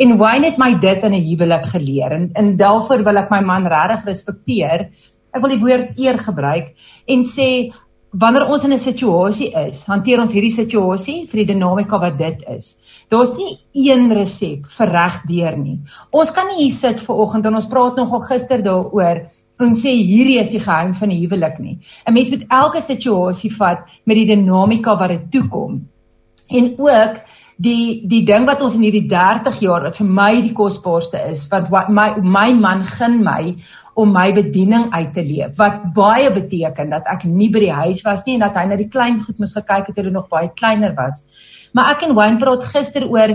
En 0.00 0.14
Wayne 0.20 0.52
het 0.52 0.60
my 0.62 0.76
dit 0.80 1.06
in 1.08 1.16
'n 1.18 1.24
huwelik 1.26 1.66
geleer 1.72 2.14
en 2.14 2.30
en 2.38 2.56
daarvoor 2.56 3.02
wil 3.04 3.18
ek 3.18 3.30
my 3.34 3.40
man 3.42 3.66
regtig 3.66 4.06
respekteer. 4.06 4.88
Ek 5.34 5.42
wil 5.42 5.56
die 5.56 5.64
woord 5.64 5.98
eer 5.98 6.18
gebruik 6.18 6.70
en 7.06 7.24
sê 7.26 7.72
wanneer 8.12 8.46
ons 8.46 8.64
in 8.64 8.72
'n 8.72 8.78
situasie 8.78 9.50
is, 9.66 9.84
hanteer 9.86 10.20
ons 10.20 10.32
hierdie 10.32 10.54
situasie 10.54 11.26
vir 11.26 11.44
die 11.44 11.52
dinamika 11.52 11.98
wat 11.98 12.18
dit 12.18 12.42
is. 12.48 12.76
Daar's 13.10 13.34
nie 13.36 13.58
een 13.74 14.12
resep 14.12 14.66
vir 14.78 14.88
regdeur 14.88 15.58
nie. 15.58 15.80
Ons 16.12 16.30
kan 16.30 16.46
nie 16.46 16.62
hier 16.64 16.72
sit 16.72 17.00
ver 17.00 17.16
oggend 17.16 17.46
en 17.46 17.54
ons 17.54 17.66
praat 17.66 17.96
nogal 17.96 18.20
gister 18.20 18.62
daaroor 18.62 19.26
en 19.66 19.76
sê 19.76 19.92
hierdie 19.96 20.38
is 20.40 20.50
die 20.52 20.62
geheim 20.62 20.94
van 20.94 21.12
die 21.12 21.20
huwelik 21.20 21.58
nie. 21.58 21.78
'n 22.06 22.14
Mens 22.14 22.30
moet 22.30 22.46
elke 22.48 22.80
situasie 22.80 23.52
vat 23.56 23.84
met 24.04 24.16
die 24.16 24.26
dinamika 24.26 24.96
wat 24.98 25.08
dit 25.08 25.30
toekom. 25.30 25.86
En 26.48 26.74
ook 26.78 27.20
die 27.56 28.00
die 28.08 28.24
ding 28.24 28.46
wat 28.46 28.62
ons 28.62 28.74
in 28.74 28.86
hierdie 28.86 29.08
30 29.08 29.60
jaar 29.60 29.82
wat 29.82 29.96
vir 30.00 30.06
my 30.06 30.40
die 30.40 30.54
kosbaarste 30.56 31.20
is, 31.30 31.48
want 31.50 31.68
wat 31.68 31.88
my 31.88 32.14
my 32.22 32.52
man 32.52 32.84
gun 32.84 33.22
my 33.24 33.56
om 33.94 34.12
my 34.12 34.30
bediening 34.32 34.88
uit 34.94 35.12
te 35.14 35.22
leef 35.26 35.56
wat 35.58 35.82
baie 35.94 36.30
beteken 36.32 36.90
dat 36.90 37.08
ek 37.10 37.24
nie 37.28 37.50
by 37.52 37.64
die 37.66 37.78
huis 37.82 38.02
was 38.06 38.24
nie 38.26 38.38
en 38.38 38.46
dat 38.46 38.56
hy 38.56 38.64
na 38.68 38.78
die 38.80 38.88
klein 38.88 39.20
goed 39.24 39.38
moes 39.42 39.56
gekyk 39.56 39.90
het 39.90 39.96
toe 39.96 40.06
hy 40.06 40.14
nog 40.14 40.28
baie 40.28 40.50
kleiner 40.56 40.94
was. 40.96 41.24
Maar 41.76 41.92
ek 41.94 42.04
en 42.08 42.14
Wayne 42.18 42.40
praat 42.40 42.64
gister 42.72 43.06
oor 43.08 43.32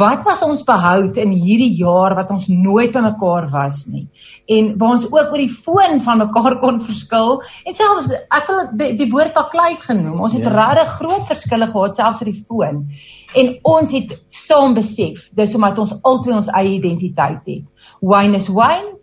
wat 0.00 0.24
was 0.24 0.42
ons 0.46 0.62
behoud 0.66 1.18
in 1.20 1.34
hierdie 1.36 1.72
jaar 1.78 2.16
wat 2.18 2.30
ons 2.34 2.46
nooit 2.48 2.92
by 2.94 3.02
mekaar 3.04 3.48
was 3.52 3.82
nie. 3.90 4.06
En 4.48 4.72
waar 4.80 4.96
ons 4.96 5.06
ook 5.10 5.34
oor 5.34 5.42
die 5.42 5.52
foon 5.52 6.00
van 6.04 6.22
mekaar 6.24 6.58
kon 6.62 6.80
verskil 6.86 7.42
en 7.64 7.76
selfs 7.76 8.10
ek 8.14 8.48
wil 8.48 8.64
die, 8.80 8.90
die 9.02 9.10
woord 9.12 9.34
baklei 9.36 9.74
genoem. 9.84 10.22
Ons 10.24 10.36
het 10.38 10.48
ja. 10.48 10.54
regtig 10.54 10.96
groot 11.00 11.28
verskille 11.30 11.70
gehad 11.72 12.00
selfs 12.00 12.24
oor 12.24 12.32
die 12.32 12.42
foon. 12.48 12.82
En 13.34 13.54
ons 13.76 13.94
het 13.94 14.18
saam 14.32 14.76
besef 14.78 15.28
dis 15.36 15.54
omdat 15.58 15.80
ons 15.82 15.96
albei 16.02 16.36
ons 16.36 16.52
eie 16.54 16.76
identiteit 16.78 17.42
het. 17.44 17.64
Wayne 18.00 18.40
is 18.40 18.48
Wayne 18.52 18.94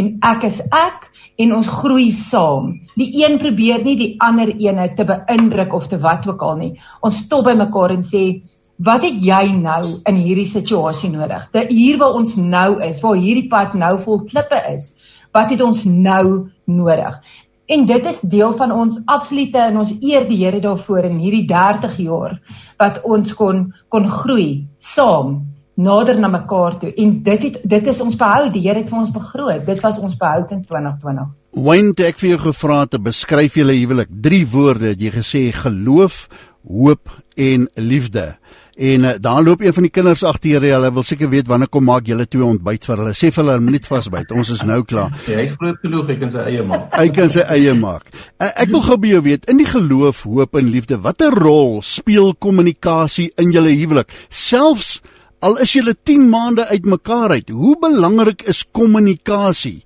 en 0.00 0.14
ek 0.26 0.46
is 0.48 0.60
ek 0.72 1.10
en 1.40 1.52
ons 1.56 1.68
groei 1.80 2.10
saam. 2.16 2.72
Die 3.00 3.10
een 3.22 3.38
probeer 3.40 3.84
nie 3.84 3.96
die 3.96 4.14
ander 4.24 4.50
ene 4.52 4.88
te 4.96 5.06
beïndruk 5.08 5.74
of 5.76 5.88
te 5.88 6.00
wat 6.00 6.26
ook 6.28 6.42
al 6.44 6.56
nie. 6.60 6.72
Ons 7.04 7.22
stop 7.24 7.46
by 7.48 7.56
mekaar 7.58 7.94
en 7.96 8.04
sê, 8.04 8.42
"Wat 8.78 9.02
het 9.02 9.20
jy 9.20 9.52
nou 9.52 9.84
in 10.06 10.16
hierdie 10.16 10.48
situasie 10.48 11.10
nodig? 11.10 11.48
Dat 11.52 11.68
hier 11.68 11.98
waar 11.98 12.14
ons 12.14 12.36
nou 12.36 12.80
is, 12.82 13.00
waar 13.00 13.16
hierdie 13.16 13.48
pad 13.48 13.74
nou 13.74 13.98
vol 13.98 14.24
klippe 14.24 14.60
is, 14.74 14.94
wat 15.32 15.50
het 15.50 15.60
ons 15.60 15.84
nou 15.84 16.48
nodig?" 16.66 17.20
En 17.68 17.86
dit 17.86 18.06
is 18.06 18.20
deel 18.20 18.52
van 18.52 18.72
ons 18.72 18.98
absolute 19.06 19.58
en 19.58 19.76
ons 19.78 19.92
eer 20.00 20.28
die 20.28 20.44
Here 20.44 20.60
daarvoor 20.60 21.04
in 21.04 21.18
hierdie 21.18 21.46
30 21.46 21.96
jaar 21.98 22.40
wat 22.78 23.02
ons 23.04 23.34
kon 23.34 23.72
kon 23.88 24.08
groei 24.08 24.66
saam 24.78 25.49
nader 25.82 26.18
na 26.20 26.28
mekaar 26.28 26.78
toe. 26.80 26.92
En 26.94 27.18
dit 27.26 27.48
het 27.48 27.60
dit 27.74 27.92
is 27.92 28.00
ons 28.04 28.16
behou 28.16 28.48
die 28.52 28.64
Here 28.68 28.82
het 28.82 28.90
vir 28.90 29.02
ons 29.02 29.12
begroot. 29.14 29.66
Dit 29.66 29.82
was 29.84 29.98
ons 29.98 30.16
behou 30.16 30.46
in 30.48 30.64
2020 30.64 31.30
Wayne 31.50 31.96
ek 32.06 32.20
vir 32.20 32.36
jou 32.36 32.40
gevra 32.44 32.84
te 32.86 33.00
beskryf 33.02 33.56
julle 33.58 33.74
huwelik 33.74 34.10
drie 34.22 34.44
woorde. 34.46 34.92
Het 34.92 35.00
jy 35.02 35.10
gesê 35.16 35.40
geloof 35.50 36.28
hoop 36.62 37.10
en 37.34 37.66
liefde. 37.74 38.36
En 38.80 39.04
uh, 39.04 39.10
daar 39.20 39.42
loop 39.42 39.60
een 39.60 39.74
van 39.74 39.84
die 39.84 39.90
kinders 39.92 40.22
agter 40.24 40.62
jy 40.64 40.70
hulle 40.72 40.92
wil 40.94 41.04
seker 41.04 41.28
weet 41.32 41.48
wanneer 41.50 41.68
kom 41.68 41.84
maak 41.84 42.06
julle 42.08 42.24
twee 42.30 42.46
ontbyt 42.46 42.86
vir 42.86 43.02
hulle. 43.02 43.16
Sê 43.18 43.32
vir 43.34 43.42
hulle 43.42 43.58
minuut 43.64 43.88
vasbyt. 43.90 44.30
Ons 44.32 44.54
is 44.54 44.62
nou 44.68 44.78
klaar. 44.88 45.10
Ja, 45.26 45.40
hy 45.40 45.48
is 45.50 45.56
groot 45.58 45.82
genoeg 45.82 46.08
hy 46.12 46.18
kan 46.22 46.32
sy 46.32 46.46
eie 46.52 46.64
maak. 46.70 46.86
Hy 46.94 47.06
kan 47.18 47.32
sy 47.34 47.44
eie 47.56 47.74
maak. 47.76 48.06
Uh, 48.38 48.52
ek 48.54 48.70
wil 48.72 48.86
gou 48.86 48.98
by 49.02 49.14
jou 49.16 49.22
weet 49.26 49.50
in 49.50 49.60
die 49.60 49.68
geloof 49.68 50.22
hoop 50.30 50.60
en 50.60 50.70
liefde 50.70 51.00
watter 51.02 51.34
rol 51.34 51.80
speel 51.84 52.30
kommunikasie 52.38 53.32
in 53.42 53.50
julle 53.56 53.74
huwelik? 53.74 54.14
Selfs 54.30 55.00
Al 55.40 55.54
is 55.64 55.72
julle 55.72 55.94
10 55.96 56.26
maande 56.28 56.66
uitmekaar 56.68 57.32
uit, 57.38 57.48
hoe 57.48 57.72
belangrik 57.80 58.42
is 58.52 58.58
kommunikasie 58.76 59.78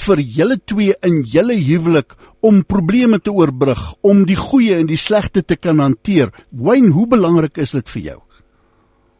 vir 0.00 0.20
julle 0.20 0.58
twee 0.68 0.92
in 1.08 1.22
julle 1.24 1.56
huwelik 1.56 2.12
om 2.44 2.58
probleme 2.68 3.16
te 3.18 3.32
oorbrug, 3.32 3.80
om 4.04 4.26
die 4.28 4.36
goeie 4.36 4.76
en 4.76 4.90
die 4.90 5.00
slegte 5.00 5.40
te 5.40 5.56
kan 5.56 5.80
hanteer? 5.80 6.34
Wayne, 6.52 6.92
hoe 6.92 7.06
belangrik 7.08 7.56
is 7.64 7.72
dit 7.78 7.94
vir 7.94 8.02
jou? 8.10 8.18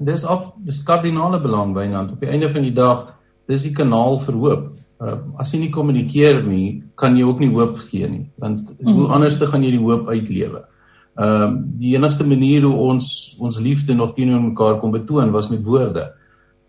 Dis 0.05 0.27
op 0.29 0.53
dis 0.69 0.83
kardinale 0.85 1.41
belang 1.41 1.73
byna. 1.73 2.05
Op 2.13 2.21
die 2.21 2.29
einde 2.29 2.53
van 2.53 2.69
die 2.69 2.77
dag, 2.77 3.07
dis 3.49 3.65
die 3.65 3.73
kanaal 3.73 4.21
vir 4.27 4.37
hoop. 4.45 4.69
Uh, 5.01 5.17
as 5.41 5.55
jy 5.55 5.63
nie 5.63 5.73
kommunikeer 5.73 6.43
nie, 6.45 6.83
kan 7.01 7.17
jy 7.17 7.25
ook 7.25 7.41
nie 7.41 7.49
hoop 7.57 7.81
gee 7.89 8.05
nie. 8.05 8.27
Want 8.45 8.69
mm. 8.77 8.93
hoe 8.99 9.09
anders 9.17 9.41
te 9.41 9.49
gaan 9.49 9.65
jy 9.65 9.73
die 9.79 9.81
hoop 9.81 10.13
uitlewe? 10.13 10.67
Ehm 11.15 11.43
uh, 11.43 11.51
die 11.81 11.97
enigste 11.97 12.27
manier 12.27 12.63
hoe 12.63 12.77
ons 12.93 13.37
ons 13.39 13.59
liefde 13.59 13.95
nog 13.95 14.15
teenoor 14.15 14.43
mekaar 14.43 14.79
kon 14.79 14.91
betoon 14.91 15.31
was 15.31 15.49
met 15.51 15.65
woorde. 15.65 16.13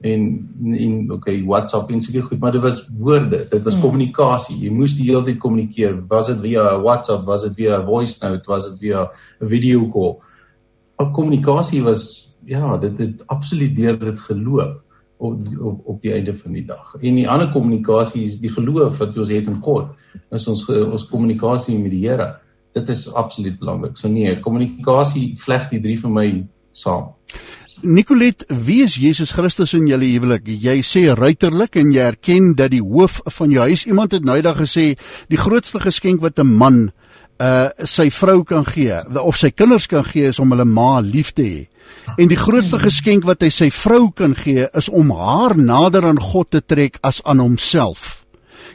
En 0.02 0.50
en 0.64 1.12
okay, 1.12 1.44
WhatsApp 1.46 1.92
en 1.92 2.02
seker 2.02 2.24
goed, 2.24 2.40
maar 2.40 2.52
dit 2.52 2.62
was 2.62 2.82
woorde, 2.98 3.46
dit 3.50 3.64
was 3.64 3.76
mm. 3.76 3.82
kommunikasie. 3.82 4.58
Jy 4.64 4.72
moes 4.74 4.96
die 4.98 5.06
hele 5.12 5.24
tyd 5.28 5.38
kommunikeer. 5.38 6.00
Was 6.10 6.32
dit 6.32 6.42
via 6.42 6.64
WhatsApp, 6.82 7.26
was 7.26 7.46
dit 7.46 7.60
via 7.62 7.84
voice 7.86 8.18
note, 8.22 8.50
was 8.50 8.70
dit 8.70 8.80
via 8.88 9.06
'n 9.40 9.48
video 9.48 9.86
call? 9.94 10.18
Al 10.98 11.12
kommunikasie 11.12 11.84
was 11.84 12.34
ja, 12.46 12.78
dit 12.78 13.00
het 13.00 13.28
absoluut 13.28 13.76
deur 13.76 14.00
dit 14.00 14.20
geloop 14.20 14.82
op 15.18 15.38
op 15.60 15.82
op 15.86 16.02
die 16.02 16.14
einde 16.14 16.34
van 16.38 16.52
die 16.52 16.66
dag. 16.66 16.96
En 17.00 17.16
die 17.16 17.30
ander 17.30 17.52
kommunikasie 17.52 18.26
is 18.26 18.40
die 18.42 18.52
geloof 18.52 18.98
wat 18.98 19.18
ons 19.18 19.30
het 19.30 19.48
in 19.48 19.62
God. 19.62 19.94
Is 20.32 20.48
ons 20.48 20.66
ons 20.70 21.06
kommunikasie 21.08 21.78
met 21.78 21.92
die 21.92 22.08
Here. 22.08 22.41
Dit 22.74 22.90
is 22.90 23.08
absoluut 23.14 23.60
belangrik. 23.60 23.98
So 24.00 24.08
nee, 24.08 24.40
kommunikasie 24.44 25.36
vleg 25.38 25.70
die 25.70 25.82
drie 25.84 25.98
vir 26.00 26.14
my 26.14 26.28
saam. 26.72 27.12
Nicolet, 27.82 28.46
wie 28.48 28.84
is 28.84 28.96
Jesus 29.02 29.32
Christus 29.34 29.74
in 29.74 29.88
julle 29.90 30.06
huwelik? 30.06 30.46
Jy 30.46 30.76
sê 30.86 31.02
ruiterlik 31.18 31.80
en 31.82 31.90
jy 31.90 32.04
erken 32.06 32.52
dat 32.56 32.70
die 32.76 32.84
hoof 32.84 33.24
van 33.40 33.52
jou 33.52 33.66
huis 33.66 33.88
iemand 33.90 34.14
het 34.14 34.26
nou 34.28 34.36
eendag 34.38 34.60
gesê 34.62 34.92
die 35.34 35.40
grootste 35.42 35.82
geskenk 35.82 36.22
wat 36.22 36.40
'n 36.40 36.46
man 36.48 36.92
uh 37.42 37.70
sy 37.90 38.10
vrou 38.14 38.44
kan 38.44 38.66
gee 38.66 38.94
of 39.18 39.38
sy 39.38 39.50
kinders 39.50 39.88
kan 39.88 40.04
gee 40.06 40.30
is 40.30 40.40
om 40.40 40.52
hulle 40.52 40.66
ma 40.66 41.00
lief 41.02 41.34
te 41.34 41.42
hê. 41.44 41.68
En 42.18 42.28
die 42.28 42.38
grootste 42.38 42.78
geskenk 42.78 43.26
wat 43.26 43.42
hy 43.42 43.50
sy 43.50 43.70
vrou 43.74 44.12
kan 44.12 44.36
gee 44.36 44.68
is 44.78 44.90
om 44.90 45.10
haar 45.10 45.58
nader 45.58 46.06
aan 46.06 46.20
God 46.22 46.52
te 46.52 46.62
trek 46.62 47.00
as 47.02 47.22
aan 47.26 47.40
homself. 47.40 48.21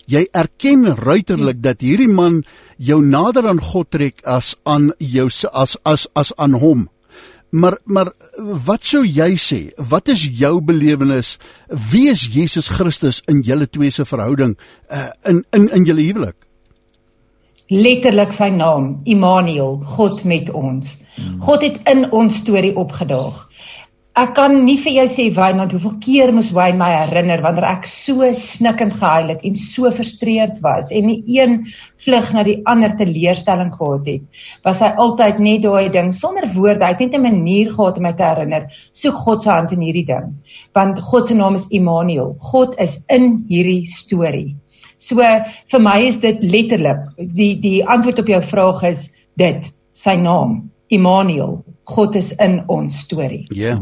Jy 0.06 0.26
erken 0.32 0.86
ruiterlik 0.96 1.62
dat 1.62 1.82
hierdie 1.82 2.10
man 2.10 2.42
jou 2.78 3.00
nader 3.02 3.48
aan 3.48 3.60
God 3.60 3.90
trek 3.90 4.22
as 4.24 4.54
aan 4.64 4.92
jou 4.98 5.26
as 5.52 5.76
as 5.84 6.06
as 6.14 6.32
aan 6.36 6.58
hom. 6.62 6.88
Maar 7.50 7.78
maar 7.84 8.12
wat 8.66 8.84
sou 8.84 9.04
jy 9.04 9.34
sê? 9.40 9.60
Wat 9.78 10.08
is 10.08 10.26
jou 10.38 10.60
belewenis? 10.60 11.38
Wie 11.68 12.08
is 12.10 12.26
Jesus 12.34 12.68
Christus 12.68 13.22
in 13.28 13.42
julle 13.42 13.66
twee 13.66 13.90
se 13.90 14.04
verhouding 14.04 14.56
uh, 14.90 15.10
in 15.24 15.44
in 15.52 15.70
in 15.70 15.84
julle 15.84 16.02
huwelik? 16.02 16.46
letterlik 17.68 18.32
sy 18.32 18.48
naam, 18.54 19.00
Immanuel, 19.04 19.80
God 19.96 20.24
met 20.24 20.50
ons. 20.54 20.92
Hmm. 21.16 21.40
God 21.42 21.64
het 21.64 21.80
in 21.90 22.06
ons 22.12 22.36
storie 22.42 22.74
opgedaag. 22.76 23.45
Ek 24.16 24.30
kan 24.32 24.54
nie 24.64 24.78
vir 24.80 24.94
jou 24.94 25.02
sê 25.12 25.24
Wynand 25.36 25.74
hoeveel 25.74 25.96
keer 26.00 26.30
moes 26.32 26.48
hy 26.56 26.70
my 26.72 26.86
herinner 26.88 27.42
wanneer 27.44 27.66
ek 27.68 27.82
so 27.90 28.24
snikkend 28.32 28.94
gehuil 28.96 29.28
het 29.28 29.42
en 29.44 29.58
so 29.60 29.90
frustreerd 29.92 30.62
was 30.64 30.88
en 30.88 31.04
nie 31.10 31.18
een 31.34 31.58
vlug 32.00 32.30
na 32.32 32.46
die 32.46 32.54
ander 32.72 32.94
teleurstelling 32.96 33.74
gehad 33.74 34.08
het. 34.08 34.24
Was 34.64 34.80
hy 34.80 34.88
altyd 35.04 35.42
net 35.44 35.66
daai 35.66 35.92
ding 35.92 36.08
sonder 36.16 36.48
woorde, 36.54 36.80
hy 36.80 36.94
het 36.94 37.04
net 37.04 37.18
'n 37.20 37.26
manier 37.26 37.74
gehad 37.74 38.00
om 38.00 38.08
my 38.08 38.14
te 38.16 38.24
herinner, 38.24 38.72
soek 38.94 39.20
God 39.26 39.42
se 39.42 39.50
hand 39.50 39.76
in 39.76 39.84
hierdie 39.84 40.06
ding. 40.08 40.32
Want 40.72 40.98
God 41.12 41.28
se 41.28 41.34
naam 41.34 41.60
is 41.60 41.68
Immanuel. 41.68 42.36
God 42.40 42.74
is 42.80 42.96
in 43.10 43.44
hierdie 43.50 43.84
storie. 43.84 44.56
So 44.96 45.20
vir 45.20 45.80
my 45.80 46.00
is 46.08 46.20
dit 46.20 46.40
letterlik 46.40 47.04
die 47.18 47.60
die 47.60 47.84
antwoord 47.84 48.24
op 48.24 48.28
jou 48.28 48.42
vraag 48.42 48.82
is 48.82 49.12
dit 49.36 49.72
sy 49.92 50.16
naam 50.16 50.70
Immanuel 50.88 51.66
God 51.86 52.16
is 52.18 52.32
in 52.42 52.60
ons 52.72 53.00
storie. 53.06 53.44
Ja. 53.54 53.76
Yeah. 53.76 53.80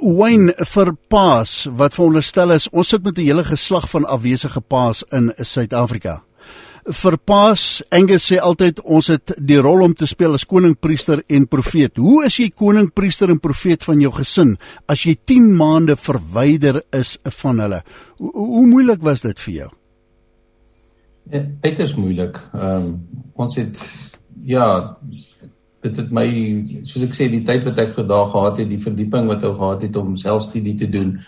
Wayne 0.00 0.54
vir 0.72 0.94
Paas 1.12 1.64
wat 1.70 1.96
veronderstel 1.96 2.54
is 2.56 2.68
ons 2.72 2.88
sit 2.88 3.04
met 3.04 3.18
'n 3.18 3.26
hele 3.26 3.44
geslag 3.44 3.88
van 3.90 4.04
afwesige 4.04 4.60
Paas 4.60 5.04
in 5.12 5.32
Suid-Afrika. 5.36 6.22
Vir 6.84 7.16
Paas 7.16 7.82
Angus 7.90 8.26
sê 8.28 8.36
altyd 8.36 8.80
ons 8.84 9.06
het 9.08 9.32
die 9.40 9.56
rol 9.56 9.84
om 9.86 9.94
te 9.94 10.06
speel 10.06 10.34
as 10.34 10.44
koning, 10.44 10.74
priester 10.76 11.22
en 11.28 11.46
profeet. 11.46 11.96
Hoe 11.96 12.26
is 12.26 12.36
jy 12.36 12.50
koning, 12.50 12.90
priester 12.92 13.30
en 13.30 13.40
profeet 13.40 13.84
van 13.84 14.00
jou 14.00 14.12
gesin 14.12 14.58
as 14.86 15.06
jy 15.06 15.16
10 15.24 15.56
maande 15.56 15.96
verwyder 15.96 16.82
is 16.92 17.18
van 17.24 17.60
hulle? 17.60 17.82
Hoe, 18.18 18.32
hoe 18.32 18.66
moeilik 18.66 19.02
was 19.02 19.20
dit 19.20 19.40
vir 19.40 19.54
jou? 19.54 19.70
Ja, 21.32 21.40
dit 21.40 21.78
is 21.78 21.94
moeilik. 21.96 22.36
Ehm 22.52 22.84
um, 22.84 22.90
ons 23.34 23.56
het 23.56 23.80
ja, 24.44 24.96
dit 25.84 25.96
het 26.00 26.12
my 26.16 26.26
soos 26.88 27.04
ek 27.06 27.16
sê 27.16 27.28
die 27.32 27.44
tyd 27.46 27.64
wat 27.68 27.80
ek 27.82 27.94
vandag 27.96 28.30
gehad 28.32 28.60
het, 28.62 28.70
die 28.70 28.82
verdieping 28.82 29.28
wat 29.30 29.44
ek 29.44 29.58
gehad 29.58 29.82
het 29.86 29.96
om 30.00 30.16
selfstudie 30.20 30.76
te 30.80 30.88
doen 30.90 31.18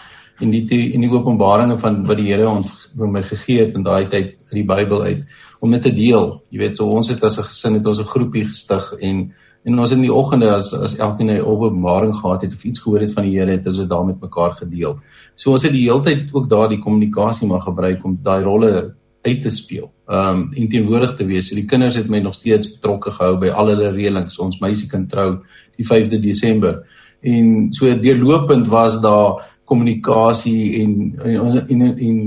en 0.41 0.53
die 0.53 0.65
te, 0.69 0.77
en 0.95 1.05
die 1.05 1.13
openbaringe 1.13 1.79
van 1.81 2.03
wat 2.09 2.21
die 2.21 2.29
Here 2.29 2.49
ons 2.49 2.73
vir 2.93 3.13
my 3.13 3.23
gegee 3.25 3.65
het 3.65 3.77
in 3.77 3.85
daai 3.87 4.07
tyd 4.13 4.35
uit 4.51 4.57
die 4.59 4.69
Bybel 4.69 5.05
uit 5.09 5.25
om 5.65 5.73
dit 5.73 5.83
te 5.83 5.93
deel. 5.97 6.27
Jy 6.53 6.61
weet, 6.61 6.77
so 6.77 6.93
ons 6.93 7.09
het 7.09 7.23
as 7.25 7.39
'n 7.39 7.49
gesin 7.49 7.79
het 7.79 7.87
ons 7.87 8.01
'n 8.01 8.13
groepie 8.13 8.45
gestig 8.45 8.93
en 9.01 9.33
en 9.67 9.79
ons 9.83 9.93
in 9.93 10.03
die 10.03 10.13
oggende 10.13 10.51
as 10.55 10.73
as 10.75 10.99
elkeen 10.99 11.31
'n 11.31 11.41
openbaring 11.41 12.15
gehad 12.15 12.43
het 12.43 12.53
of 12.55 12.65
iets 12.65 12.81
gehoor 12.81 13.01
het 13.01 13.15
van 13.15 13.25
die 13.25 13.39
Here, 13.39 13.51
het 13.51 13.67
ons 13.67 13.79
dit 13.79 13.89
daar 13.89 14.05
met 14.05 14.21
mekaar 14.21 14.53
gedeel. 14.55 14.99
So 15.35 15.53
ons 15.53 15.63
het 15.63 15.73
die 15.73 15.89
hele 15.89 16.03
tyd 16.03 16.29
ook 16.33 16.49
daardie 16.49 16.79
kommunikasie 16.79 17.49
maar 17.49 17.61
gebruik 17.61 18.05
om 18.05 18.19
daai 18.23 18.43
rolle 18.43 18.95
uit 19.27 19.43
te 19.43 19.51
speel. 19.51 19.91
Um 20.07 20.47
en 20.55 20.69
teenwoordig 20.69 21.17
te 21.19 21.27
wees. 21.27 21.49
So 21.49 21.59
die 21.59 21.67
kinders 21.67 21.99
het 21.99 22.09
my 22.13 22.21
nog 22.23 22.35
steeds 22.35 22.71
betrokke 22.77 23.11
gehou 23.11 23.37
by 23.43 23.51
al 23.51 23.73
hulle 23.75 23.93
reëlings. 23.95 24.39
Ons 24.43 24.61
meisiekind 24.63 25.11
trou 25.11 25.29
die 25.77 25.87
5de 25.87 26.21
Desember. 26.23 26.85
En 27.27 27.73
so 27.75 27.91
deurlopend 28.01 28.69
was 28.71 29.01
daar 29.03 29.47
kommunikasie 29.67 30.83
en, 30.83 30.93
en 31.25 31.41
ons 31.43 31.57
en, 31.59 31.81
en, 31.81 31.97
en 32.09 32.21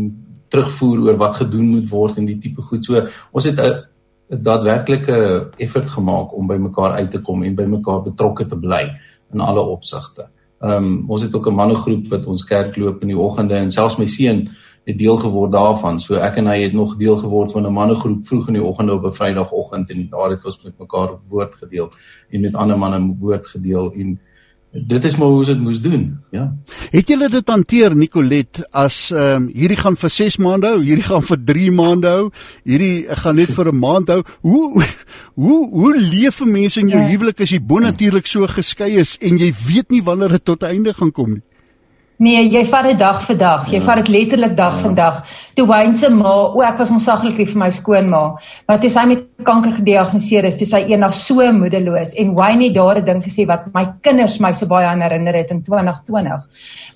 terugvoer 0.51 1.05
oor 1.05 1.19
wat 1.21 1.39
gedoen 1.43 1.69
moet 1.75 1.87
word 1.91 2.19
en 2.19 2.27
die 2.27 2.39
tipe 2.41 2.65
goed. 2.67 2.83
So 2.85 3.05
ons 3.31 3.45
het 3.47 3.59
'n 3.59 4.43
daadwerklike 4.43 5.49
effort 5.57 5.89
gemaak 5.89 6.33
om 6.37 6.47
by 6.47 6.57
mekaar 6.57 6.99
uit 6.99 7.11
te 7.11 7.21
kom 7.21 7.43
en 7.43 7.55
by 7.55 7.65
mekaar 7.65 8.03
betrokke 8.03 8.45
te 8.45 8.57
bly 8.57 8.83
in 9.33 9.41
alle 9.41 9.61
opsigte. 9.61 10.29
Um 10.61 11.09
ons 11.09 11.21
het 11.21 11.35
ook 11.35 11.47
'n 11.47 11.55
mannegroep 11.55 12.09
wat 12.09 12.25
ons 12.25 12.43
kerk 12.43 12.77
loop 12.77 13.01
in 13.01 13.07
die 13.07 13.17
oggende 13.17 13.55
en 13.55 13.71
selfs 13.71 13.97
my 13.97 14.05
seun 14.05 14.49
het 14.89 14.97
deel 14.97 15.17
geword 15.21 15.51
daarvan. 15.53 15.99
So 16.01 16.17
ek 16.17 16.39
en 16.41 16.49
hy 16.49 16.61
het 16.63 16.73
nog 16.73 16.95
deel 16.97 17.17
geword 17.21 17.51
van 17.53 17.67
'n 17.67 17.73
mannegroep 17.73 18.25
vroeg 18.27 18.47
in 18.47 18.57
die 18.57 18.63
oggend 18.63 18.89
op 18.91 19.05
'n 19.05 19.17
Vrydagoggend 19.19 19.89
en 19.89 20.07
daar 20.09 20.29
het 20.29 20.45
ons 20.45 20.63
met 20.63 20.79
mekaar 20.79 21.09
woord 21.29 21.55
gedeel 21.55 21.91
en 22.29 22.41
met 22.41 22.55
ander 22.55 22.77
manne 22.77 23.15
woord 23.19 23.47
gedeel 23.47 23.93
en 23.93 24.19
dit 24.71 25.03
is 25.03 25.15
maar 25.17 25.27
hoe 25.27 25.37
ons 25.37 25.47
dit 25.47 25.59
moes 25.59 25.81
doen, 25.81 26.19
ja. 26.29 26.43
Het 26.91 27.07
julle 27.07 27.29
dit 27.29 27.47
hanteer 27.49 27.95
Nicolet 27.95 28.61
as 28.71 29.11
ehm 29.11 29.35
um, 29.35 29.47
hierdie 29.53 29.77
gaan 29.77 29.97
vir 29.97 30.09
6 30.09 30.37
maande 30.37 30.67
hou, 30.67 30.81
hierdie 30.81 31.07
gaan 31.07 31.25
vir 31.25 31.39
3 31.45 31.71
maande 31.71 32.07
hou, 32.07 32.29
hierdie 32.63 33.05
gaan 33.09 33.35
net 33.35 33.51
vir 33.51 33.71
'n 33.71 33.79
maand 33.79 34.07
hou. 34.07 34.21
Hoe 34.41 34.83
hoe 35.43 35.69
hoe 35.69 35.97
leef 35.97 36.45
mense 36.45 36.79
in 36.79 36.89
jou 36.89 37.01
ja. 37.01 37.09
huwelik 37.09 37.41
as 37.41 37.49
jy 37.49 37.59
bonatuurlik 37.59 38.27
so 38.27 38.47
geskei 38.47 38.91
is 38.97 39.17
en 39.21 39.37
jy 39.37 39.53
weet 39.67 39.89
nie 39.89 40.03
wanneer 40.03 40.29
dit 40.29 40.45
tot 40.45 40.63
einde 40.63 40.93
gaan 40.93 41.11
kom 41.11 41.33
nie? 41.33 41.48
Nee, 42.19 42.41
jy 42.51 42.65
vat 42.67 42.83
dit 42.83 42.97
dag 42.99 43.21
vir 43.23 43.37
dag. 43.39 43.67
Jy 43.71 43.79
ja. 43.79 43.85
vat 43.87 44.01
dit 44.01 44.09
letterlik 44.11 44.55
dag 44.57 44.73
ja. 44.75 44.81
van 44.83 44.95
dag. 44.97 45.19
Toe 45.55 45.63
Wayne 45.69 45.95
se 45.95 46.09
ma, 46.11 46.33
o 46.51 46.63
ek 46.67 46.81
was 46.81 46.91
onsaglik 46.91 47.37
lief 47.39 47.53
vir 47.53 47.61
my 47.61 47.69
skoonma, 47.71 48.19
maar 48.67 48.81
toe 48.83 48.91
sy 48.91 49.05
met 49.07 49.21
kanker 49.47 49.77
gediagnoseer 49.77 50.49
is, 50.49 50.57
toe 50.59 50.67
sy 50.67 50.81
eendag 50.91 51.15
so 51.15 51.47
moedeloos 51.55 52.11
en 52.19 52.33
Wayne 52.35 52.67
het 52.67 52.75
daar 52.75 52.99
'n 52.99 53.05
ding 53.07 53.23
gesê 53.23 53.47
wat 53.47 53.71
my 53.73 53.85
kinders 54.03 54.35
my 54.43 54.51
so 54.51 54.67
baie 54.67 54.87
aan 54.87 55.01
herinner 55.01 55.33
het 55.33 55.51
in 55.51 55.63
2020. 55.63 56.43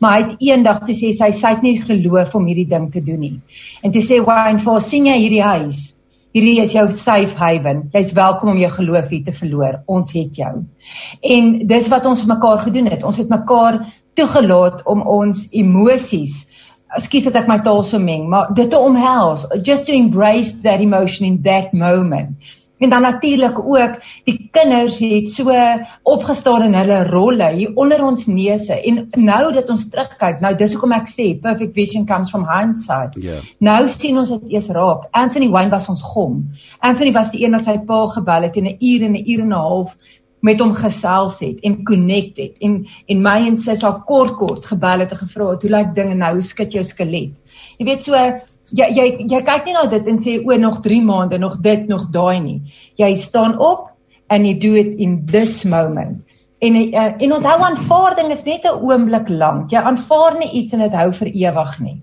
Maar 0.02 0.12
hy 0.12 0.22
het 0.24 0.36
eendag 0.42 0.84
toe 0.84 0.96
sê 0.96 1.16
sy 1.16 1.32
sy 1.32 1.56
het 1.56 1.64
nie 1.64 1.80
geloof 1.80 2.36
om 2.36 2.46
hierdie 2.46 2.68
ding 2.68 2.92
te 2.92 3.00
doen 3.00 3.20
nie. 3.20 3.40
En 3.82 3.92
toe 3.92 4.02
sê 4.02 4.20
Wayne, 4.20 4.60
"Vir 4.60 4.82
sien 4.82 5.06
jy 5.06 5.18
hierdie 5.18 5.44
huis? 5.44 5.94
Hierdie 6.34 6.62
is 6.62 6.74
jou 6.74 6.92
safe 6.92 7.38
haven. 7.38 7.90
Jy's 7.94 8.14
welkom 8.14 8.50
om 8.50 8.58
jou 8.58 8.72
geloof 8.72 9.10
hier 9.10 9.24
te 9.24 9.32
verloor. 9.32 9.84
Ons 9.88 10.12
het 10.12 10.36
jou." 10.36 10.66
En 11.22 11.68
dis 11.68 11.88
wat 11.88 12.06
ons 12.06 12.26
mekaar 12.26 12.60
gedoen 12.60 12.88
het. 12.88 13.04
Ons 13.04 13.18
het 13.18 13.30
mekaar 13.30 13.86
toegelaat 14.16 14.84
om 14.86 15.02
ons 15.02 15.48
emosies. 15.52 16.44
Ekskuus 16.98 17.30
dat 17.30 17.42
ek 17.42 17.48
my 17.50 17.60
taal 17.66 17.84
so 17.84 18.00
meng 18.00 18.28
maar 18.30 18.54
dit 18.56 18.70
te 18.70 18.78
omhels. 18.78 19.48
Just 19.64 19.88
to 19.88 19.94
embrace 19.94 20.54
that 20.62 20.80
emotion 20.80 21.28
in 21.28 21.42
that 21.44 21.74
moment. 21.74 22.38
En 22.84 22.90
dan 22.90 23.02
natuurlik 23.02 23.60
ook 23.60 24.00
die 24.24 24.50
kinders 24.52 25.00
het 25.00 25.30
so 25.30 25.54
opgestaan 26.04 26.64
in 26.64 26.74
hulle 26.74 27.04
rolle 27.04 27.52
hier 27.54 27.72
onder 27.76 28.04
ons 28.04 28.26
neuse. 28.26 28.82
En 28.82 29.08
nou 29.12 29.54
dat 29.54 29.70
ons 29.70 29.86
terugkyk 29.90 30.42
nou 30.44 30.56
dis 30.56 30.74
hoekom 30.76 30.96
ek 30.98 31.08
sê 31.08 31.30
perfect 31.42 31.78
vision 31.78 32.06
comes 32.06 32.30
from 32.30 32.44
hindsight. 32.50 33.16
Yeah. 33.16 33.46
nou 33.58 33.88
sien 33.88 34.18
ons 34.20 34.34
dit 34.36 34.58
eers 34.58 34.68
raak. 34.76 35.08
Anthony 35.12 35.48
Wayne 35.54 35.72
was 35.72 35.88
ons 35.90 36.04
gom. 36.04 36.42
Anthony 36.80 37.14
was 37.16 37.32
die 37.32 37.46
een 37.46 37.56
wat 37.56 37.70
sy 37.70 37.78
pa 37.88 38.02
gebel 38.18 38.50
het 38.50 38.60
in 38.60 38.68
'n 38.68 38.78
uur 38.80 39.08
en 39.08 39.16
'n 39.16 39.24
uur 39.26 39.40
en 39.40 39.54
'n 39.54 39.64
half 39.64 39.96
met 40.44 40.60
hom 40.60 40.74
gesels 40.76 41.40
het 41.44 41.62
en 41.64 41.80
connect 41.88 42.40
het. 42.42 42.58
En 42.62 42.82
en 43.08 43.22
my 43.24 43.38
en 43.48 43.58
sy 43.62 43.76
sal 43.80 44.02
kort 44.08 44.36
kort 44.40 44.66
gebel 44.68 45.06
het 45.06 45.14
en 45.16 45.22
gevra 45.24 45.54
het 45.54 45.64
hoe 45.64 45.72
lyk 45.72 45.96
dinge 45.96 46.18
nou? 46.20 46.34
Hoe 46.40 46.46
skud 46.46 46.76
jou 46.76 46.84
skelet? 46.84 47.32
Jy 47.80 47.88
weet 47.88 48.04
so 48.04 48.20
jy 48.74 48.90
jy 48.98 49.08
jy 49.32 49.42
kyk 49.46 49.66
nie 49.66 49.78
na 49.78 49.86
dit 49.92 50.08
en 50.12 50.20
sê 50.20 50.38
o 50.44 50.58
nog 50.60 50.82
3 50.84 51.02
maande 51.08 51.40
nog 51.40 51.60
dit 51.64 51.88
nog 51.88 52.10
daai 52.12 52.40
nie. 52.42 52.60
Jy 53.00 53.16
staan 53.16 53.58
op 53.60 53.90
and 54.30 54.48
you 54.48 54.60
do 54.60 54.76
it 54.76 55.00
in 55.00 55.26
this 55.32 55.64
moment. 55.64 56.24
En 56.64 56.76
uh, 56.76 57.12
en 57.20 57.34
onthou 57.34 57.60
aanvaarding 57.62 58.32
is 58.32 58.44
net 58.44 58.66
'n 58.66 58.80
oomblik 58.84 59.30
lank. 59.30 59.72
Jy 59.72 59.80
aanvaar 59.80 60.38
nie 60.40 60.52
iets 60.52 60.74
en 60.74 60.80
dit 60.80 60.94
hou 60.94 61.12
vir 61.14 61.28
ewig 61.28 61.80
nie. 61.80 61.98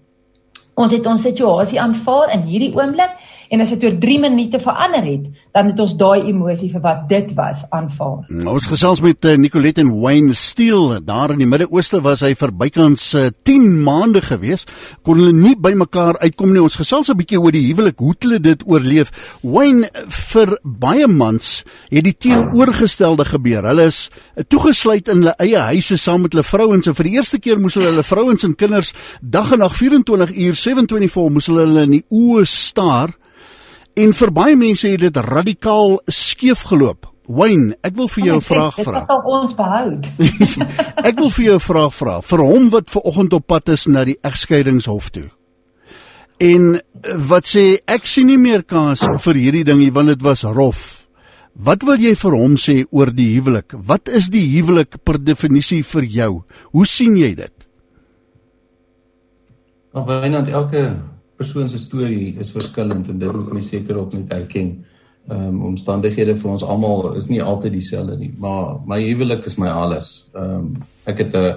Ons 0.75 0.92
het 0.92 1.06
ons 1.06 1.23
situasie 1.23 1.80
aanvaar 1.80 2.32
in 2.35 2.42
hierdie 2.49 2.75
oomblik 2.76 3.11
en 3.50 3.62
as 3.62 3.73
dit 3.75 3.85
oor 3.85 3.97
3 3.99 4.19
minute 4.23 4.59
verander 4.62 5.02
het, 5.02 5.25
dan 5.57 5.71
het 5.73 5.80
ons 5.83 5.97
daai 5.99 6.28
emosie 6.30 6.69
vir 6.71 6.83
wat 6.85 7.07
dit 7.11 7.33
was 7.35 7.64
aanvaar. 7.75 8.23
Nou, 8.30 8.54
ons 8.54 8.69
gesels 8.71 9.02
met 9.02 9.26
uh, 9.26 9.35
Nicolette 9.40 9.83
en 9.83 9.90
Wayne 10.02 10.37
Steele. 10.38 11.00
Daar 11.02 11.35
in 11.35 11.42
die 11.42 11.49
Midde-Ooste 11.50 11.99
was 12.04 12.23
hy 12.23 12.30
vir 12.38 12.52
bykans 12.54 13.09
uh, 13.19 13.26
10 13.49 13.66
maande 13.83 14.23
gewees. 14.23 14.66
Kon 15.02 15.19
hulle 15.19 15.35
nie 15.35 15.57
by 15.59 15.73
mekaar 15.78 16.21
uitkom 16.23 16.52
nie. 16.54 16.62
Ons 16.62 16.78
gesels 16.78 17.11
'n 17.11 17.19
bietjie 17.19 17.40
oor 17.40 17.54
die 17.54 17.64
huwelik, 17.66 17.99
hoe 17.99 18.14
hulle 18.21 18.38
dit 18.38 18.62
oorleef. 18.66 19.11
Wayne 19.42 19.90
vir 20.07 20.54
baie 20.62 21.09
mans 21.11 21.64
het 21.90 22.04
die 22.07 22.14
teenoorgestelde 22.14 23.26
gebeur. 23.26 23.66
Hulle 23.66 23.88
is 23.90 24.11
uh, 24.37 24.45
toegesluit 24.47 25.11
in 25.11 25.25
hulle 25.25 25.35
eie 25.42 25.59
huise 25.75 25.99
saam 25.99 26.23
met 26.23 26.37
hulle 26.37 26.47
vrouens 26.47 26.87
en 26.87 26.95
vir 26.95 27.11
die 27.11 27.16
eerste 27.19 27.42
keer 27.42 27.59
moes 27.59 27.75
hulle 27.75 27.90
hulle 27.90 28.07
vrouens 28.07 28.47
en 28.47 28.54
kinders 28.54 28.95
dag 29.21 29.50
en 29.52 29.64
nag 29.64 29.75
24 29.75 30.37
uur 30.37 30.54
724 30.54 31.35
moes 31.35 31.50
hulle 31.50 31.66
hulle 31.66 31.87
in 31.88 31.99
die 31.99 32.04
oë 32.14 32.47
staar 32.47 33.16
En 33.99 34.12
vir 34.12 34.30
baie 34.32 34.56
mense 34.56 34.88
het 34.88 35.00
dit 35.00 35.16
radikaal 35.16 35.99
skeef 36.06 36.62
geloop. 36.70 37.09
Wayne, 37.30 37.76
ek 37.87 37.94
wil 37.94 38.09
vir 38.09 38.25
jou 38.25 38.37
'n 38.37 38.42
vraag 38.42 38.75
vra. 38.75 39.00
Dit 39.00 39.06
sal 39.06 39.23
ons 39.25 39.54
behou. 39.54 39.88
ek 41.11 41.18
wil 41.18 41.30
vir 41.30 41.44
jou 41.44 41.54
'n 41.54 41.66
vraag 41.66 41.94
vra 41.94 42.20
vir 42.20 42.38
hom 42.38 42.70
wat 42.70 42.90
ver 42.90 43.02
oggend 43.02 43.32
op 43.32 43.47
pad 43.47 43.68
is 43.68 43.87
na 43.87 44.04
die 44.04 44.18
egskeidingshof 44.23 45.11
toe. 45.11 45.30
En 46.40 46.80
wat 47.28 47.44
sê 47.44 47.78
ek 47.87 48.06
sien 48.06 48.26
nie 48.26 48.38
meer 48.38 48.62
kans 48.64 49.00
vir 49.00 49.35
hierdie 49.35 49.64
ding 49.64 49.78
nie 49.78 49.92
want 49.92 50.09
dit 50.09 50.23
was 50.23 50.42
rof. 50.42 51.06
Wat 51.54 51.82
wil 51.82 51.99
jy 51.99 52.14
vir 52.14 52.32
hom 52.32 52.56
sê 52.56 52.85
oor 52.90 53.11
die 53.12 53.35
huwelik? 53.37 53.75
Wat 53.76 54.09
is 54.09 54.28
die 54.28 54.47
huwelik 54.56 55.04
per 55.04 55.18
definisie 55.18 55.82
vir 55.82 56.04
jou? 56.04 56.44
Hoe 56.73 56.87
sien 56.87 57.16
jy 57.16 57.35
dit? 57.35 57.66
Of 59.92 60.06
Wynand 60.06 60.49
elke 60.49 60.97
persoon 61.40 61.68
se 61.73 61.80
storie 61.80 62.35
is 62.42 62.52
verskillend 62.52 63.09
en 63.09 63.20
dit 63.20 63.32
moet 63.32 63.52
mens 63.56 63.68
seker 63.73 63.99
op 64.00 64.12
net 64.16 64.32
erken. 64.37 64.73
Ehm 65.30 65.47
um, 65.47 65.61
omstandighede 65.70 66.35
vir 66.40 66.50
ons 66.50 66.64
almal 66.64 67.14
is 67.20 67.28
nie 67.30 67.42
altyd 67.44 67.75
dieselfde 67.76 68.16
nie, 68.18 68.30
maar 68.40 68.80
my 68.88 68.99
huwelik 69.04 69.47
is 69.49 69.56
my 69.61 69.68
alles. 69.73 70.09
Ehm 70.35 70.56
um, 70.56 70.70
ek 71.09 71.23
het 71.25 71.37
'n 71.37 71.54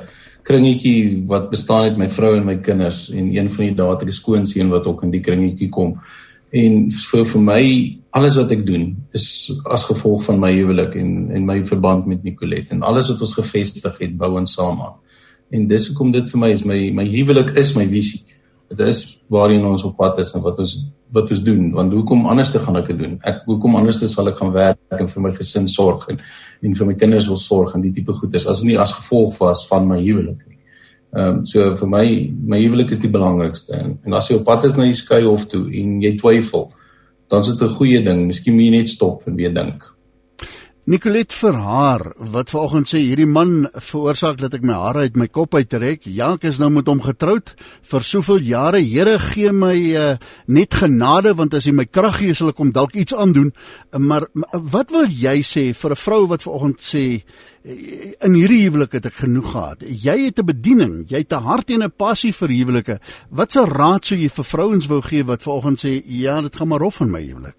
kringetjie 0.47 1.23
wat 1.27 1.49
bestaan 1.51 1.89
uit 1.89 1.97
my 1.97 2.09
vrou 2.09 2.35
en 2.37 2.45
my 2.45 2.57
kinders 2.57 3.09
en 3.11 3.31
een 3.35 3.49
van 3.49 3.65
die 3.65 3.75
dae 3.75 3.89
het 3.91 4.01
ek 4.01 4.11
'n 4.11 4.19
skoonseun 4.21 4.69
wat 4.69 4.87
ook 4.87 5.03
in 5.03 5.11
die 5.11 5.23
kringetjie 5.27 5.69
kom. 5.69 5.99
En 6.51 6.91
vir 6.91 7.25
vir 7.25 7.41
my 7.41 7.63
alles 8.11 8.35
wat 8.35 8.51
ek 8.51 8.65
doen 8.65 8.95
is 9.13 9.51
as 9.65 9.85
gevolg 9.85 10.23
van 10.23 10.39
my 10.39 10.51
huwelik 10.51 10.95
en 10.95 11.31
en 11.31 11.45
my 11.45 11.65
verband 11.65 12.05
met 12.05 12.23
Nicolet 12.23 12.71
en 12.71 12.83
alles 12.83 13.09
wat 13.09 13.21
ons 13.21 13.33
gevestig 13.33 13.97
het 13.99 14.17
bou 14.17 14.37
ons 14.39 14.53
saam 14.53 14.81
aan. 14.81 14.95
En 15.51 15.67
dis 15.67 15.87
hoekom 15.87 16.11
dit 16.11 16.29
vir 16.29 16.39
my 16.39 16.51
is 16.51 16.63
my 16.63 16.91
my 16.91 17.07
huwelik 17.09 17.57
is 17.57 17.75
my 17.75 17.85
visie 17.85 18.23
dit 18.77 18.87
is 18.87 19.01
waarheen 19.33 19.65
ons 19.65 19.83
op 19.87 19.95
pad 19.97 20.19
is 20.23 20.33
en 20.35 20.43
wat 20.45 20.59
ons 20.63 20.75
wat 21.13 21.29
ons 21.31 21.43
doen 21.45 21.71
want 21.75 21.93
hoekom 21.93 22.25
anders 22.29 22.51
te 22.51 22.59
gaan 22.59 22.77
ek 22.79 22.89
dit 22.91 22.99
doen? 23.03 23.17
Ek 23.21 23.43
hoekom 23.45 23.77
anders 23.79 23.99
te 24.01 24.09
sal 24.09 24.31
ek 24.31 24.39
gaan 24.41 24.53
werk 24.55 24.97
en 24.97 25.09
vir 25.11 25.25
my 25.27 25.31
gesin 25.37 25.69
sorg 25.69 26.07
en 26.09 26.19
en 26.63 26.75
vir 26.79 26.89
my 26.89 26.95
kinders 26.99 27.27
wil 27.29 27.39
sorg 27.41 27.75
en 27.75 27.83
die 27.85 27.93
tipe 27.93 28.15
goed 28.17 28.35
is 28.39 28.47
as 28.47 28.63
nie 28.63 28.77
as 28.79 28.95
gevolg 28.97 29.37
was 29.41 29.65
van 29.69 29.87
my 29.89 29.99
huwelik 30.01 30.41
nie. 30.47 30.59
Ehm 31.13 31.27
um, 31.27 31.41
so 31.45 31.75
vir 31.81 31.89
my 31.95 32.05
my 32.53 32.61
huwelik 32.63 32.91
is 32.91 33.03
die 33.03 33.11
belangrikste. 33.11 33.77
En, 33.77 33.97
en 34.05 34.19
as 34.19 34.29
jy 34.29 34.39
op 34.39 34.47
pad 34.49 34.65
is 34.69 34.77
na 34.77 34.87
die 34.89 34.97
skei 34.97 35.23
hof 35.23 35.45
toe 35.51 35.65
en 35.69 35.99
jy 36.01 36.15
twyfel 36.17 36.71
dan 37.29 37.41
is 37.41 37.53
dit 37.53 37.61
'n 37.61 37.75
goeie 37.75 38.03
ding. 38.03 38.27
Miskien 38.27 38.55
moet 38.55 38.65
jy 38.65 38.77
net 38.77 38.89
stop 38.89 39.27
en 39.27 39.35
weer 39.35 39.53
dink 39.53 39.93
Nicolet 40.83 41.31
vir 41.31 41.55
haar 41.63 42.01
wat 42.33 42.49
vanoggend 42.51 42.89
sê 42.91 42.99
hierdie 42.99 43.27
man 43.29 43.69
veroorsaak 43.71 44.41
dat 44.41 44.57
ek 44.57 44.65
my 44.67 44.75
hare 44.75 45.05
uit 45.07 45.15
my 45.15 45.29
kop 45.31 45.53
uittrek. 45.55 46.01
Ja, 46.11 46.33
ek 46.35 46.43
is 46.49 46.57
nou 46.59 46.67
met 46.75 46.89
hom 46.91 46.99
getroud 46.99 47.53
vir 47.87 48.03
soveel 48.03 48.41
jare. 48.43 48.81
Here 48.83 49.13
gee 49.23 49.53
my 49.55 49.77
uh, 49.95 50.09
net 50.51 50.75
genade 50.75 51.31
want 51.39 51.53
as 51.55 51.69
hy 51.69 51.71
my 51.77 51.85
krag 51.87 52.17
gee 52.19 52.35
sal 52.35 52.51
ek 52.51 52.59
hom 52.59 52.73
dalk 52.75 52.97
iets 52.99 53.15
aandoen. 53.15 53.53
Maar, 53.95 54.25
wat 54.73 54.91
wil 54.91 55.07
jy 55.07 55.37
sê 55.47 55.63
vir 55.71 55.95
'n 55.95 56.01
vrou 56.03 56.27
wat 56.27 56.43
vanoggend 56.43 56.83
sê 56.83 57.23
eh, 57.63 58.11
in 58.19 58.35
hierdie 58.35 58.65
huwelik 58.67 58.99
het 58.99 59.07
ek 59.07 59.23
genoeg 59.23 59.55
gehad. 59.55 59.87
Jy 59.87 60.17
het 60.25 60.39
'n 60.43 60.45
bediening, 60.51 61.05
jy 61.07 61.23
het 61.23 61.31
'n 61.31 61.47
hart 61.47 61.71
en 61.71 61.83
'n 61.83 61.95
passie 61.95 62.33
vir 62.35 62.49
huwelike. 62.49 62.99
Wat 63.31 63.55
'n 63.55 63.71
raad 63.71 64.03
sou 64.03 64.19
jy 64.19 64.27
vir 64.27 64.43
vrouens 64.43 64.87
wou 64.87 64.99
gee 65.01 65.23
wat 65.23 65.43
vanoggend 65.43 65.79
sê 65.79 66.03
ja, 66.03 66.41
dit 66.41 66.55
gaan 66.55 66.67
maar 66.67 66.83
rof 66.83 66.99
in 66.99 67.11
my 67.11 67.23
huwelik? 67.23 67.55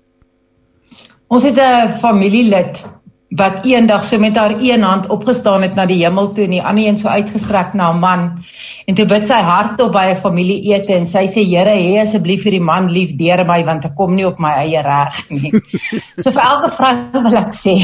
Ons 1.28 1.44
het 1.44 1.56
'n 1.56 1.98
familielid 2.04 2.84
wat 3.30 3.64
eendag 3.66 4.04
so 4.04 4.18
met 4.18 4.36
haar 4.36 4.60
een 4.60 4.82
hand 4.82 5.08
opgestaan 5.08 5.62
het 5.62 5.74
na 5.74 5.86
die 5.86 6.02
hemel 6.04 6.32
toe 6.34 6.44
en 6.44 6.50
die 6.50 6.62
ander 6.62 6.86
een 6.86 6.98
so 6.98 7.08
uitgestrek 7.08 7.74
na 7.74 7.92
'n 7.92 8.00
man 8.00 8.44
en 8.86 8.94
toe 8.94 9.06
bid 9.06 9.26
sy 9.26 9.40
hardop 9.40 9.92
by 9.92 10.04
'n 10.12 10.20
familie 10.20 10.74
ete 10.74 10.94
en 10.94 11.06
sy 11.06 11.26
sê 11.26 11.44
Here 11.44 11.74
hê 11.74 12.00
asseblief 12.00 12.42
vir 12.42 12.52
die 12.52 12.60
man 12.60 12.88
lief 12.88 13.16
deur 13.16 13.44
my 13.44 13.64
want 13.64 13.84
ek 13.84 13.94
kom 13.96 14.14
nie 14.14 14.26
op 14.26 14.38
my 14.38 14.52
eie 14.64 14.82
reg 14.82 15.30
nie. 15.30 15.52
so 16.22 16.30
vir 16.30 16.42
elke 16.42 16.70
vrou 16.76 17.22
wil 17.22 17.36
ek 17.36 17.54
sê 17.54 17.74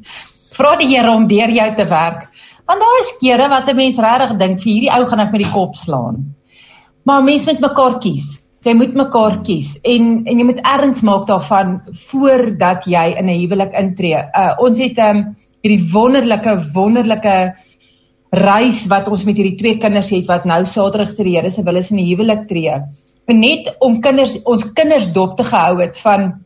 vra 0.58 0.76
die 0.76 0.88
Here 0.88 1.10
om 1.10 1.28
deur 1.28 1.50
jou 1.50 1.74
te 1.76 1.84
werk 1.84 2.28
want 2.66 2.80
daar 2.80 3.00
is 3.00 3.16
kere 3.20 3.48
wat 3.48 3.68
'n 3.68 3.76
mens 3.76 3.98
regtig 3.98 4.38
dink 4.38 4.60
vir 4.60 4.72
hierdie 4.72 4.92
ou 4.92 5.06
gaan 5.06 5.20
ek 5.20 5.32
met 5.32 5.42
die 5.42 5.52
kop 5.52 5.74
slaan. 5.76 6.34
Maar 7.04 7.22
mense 7.22 7.46
moet 7.46 7.60
mekaar 7.60 7.98
kies 8.00 8.39
jy 8.66 8.74
moet 8.76 8.96
mekaar 8.98 9.38
kies 9.46 9.76
en 9.88 10.10
en 10.28 10.40
jy 10.40 10.44
moet 10.44 10.60
erns 10.68 11.00
maak 11.06 11.26
daarvan 11.30 11.78
voordat 12.10 12.84
jy 12.86 13.06
in 13.18 13.28
'n 13.28 13.40
huwelik 13.40 13.72
intree. 13.72 14.20
Uh 14.36 14.54
ons 14.58 14.78
het 14.78 14.98
um 14.98 15.24
hierdie 15.62 15.92
wonderlike 15.92 16.56
wonderlike 16.74 17.54
reis 18.32 18.86
wat 18.86 19.08
ons 19.08 19.24
met 19.24 19.36
hierdie 19.36 19.58
twee 19.58 19.78
kinders 19.78 20.10
het 20.10 20.26
wat 20.26 20.44
nou 20.44 20.64
Saterdag 20.64 21.14
te 21.14 21.24
die 21.24 21.36
Here 21.36 21.50
se 21.50 21.62
wil 21.62 21.76
is 21.76 21.90
in 21.90 21.96
die 21.96 22.14
huwelik 22.14 22.48
tree. 22.48 22.80
Net 23.30 23.76
om 23.80 24.00
kinders 24.00 24.36
ons 24.44 24.64
kinders 24.74 25.12
dop 25.12 25.36
te 25.36 25.44
gehou 25.44 25.80
het 25.80 25.96
van 25.98 26.44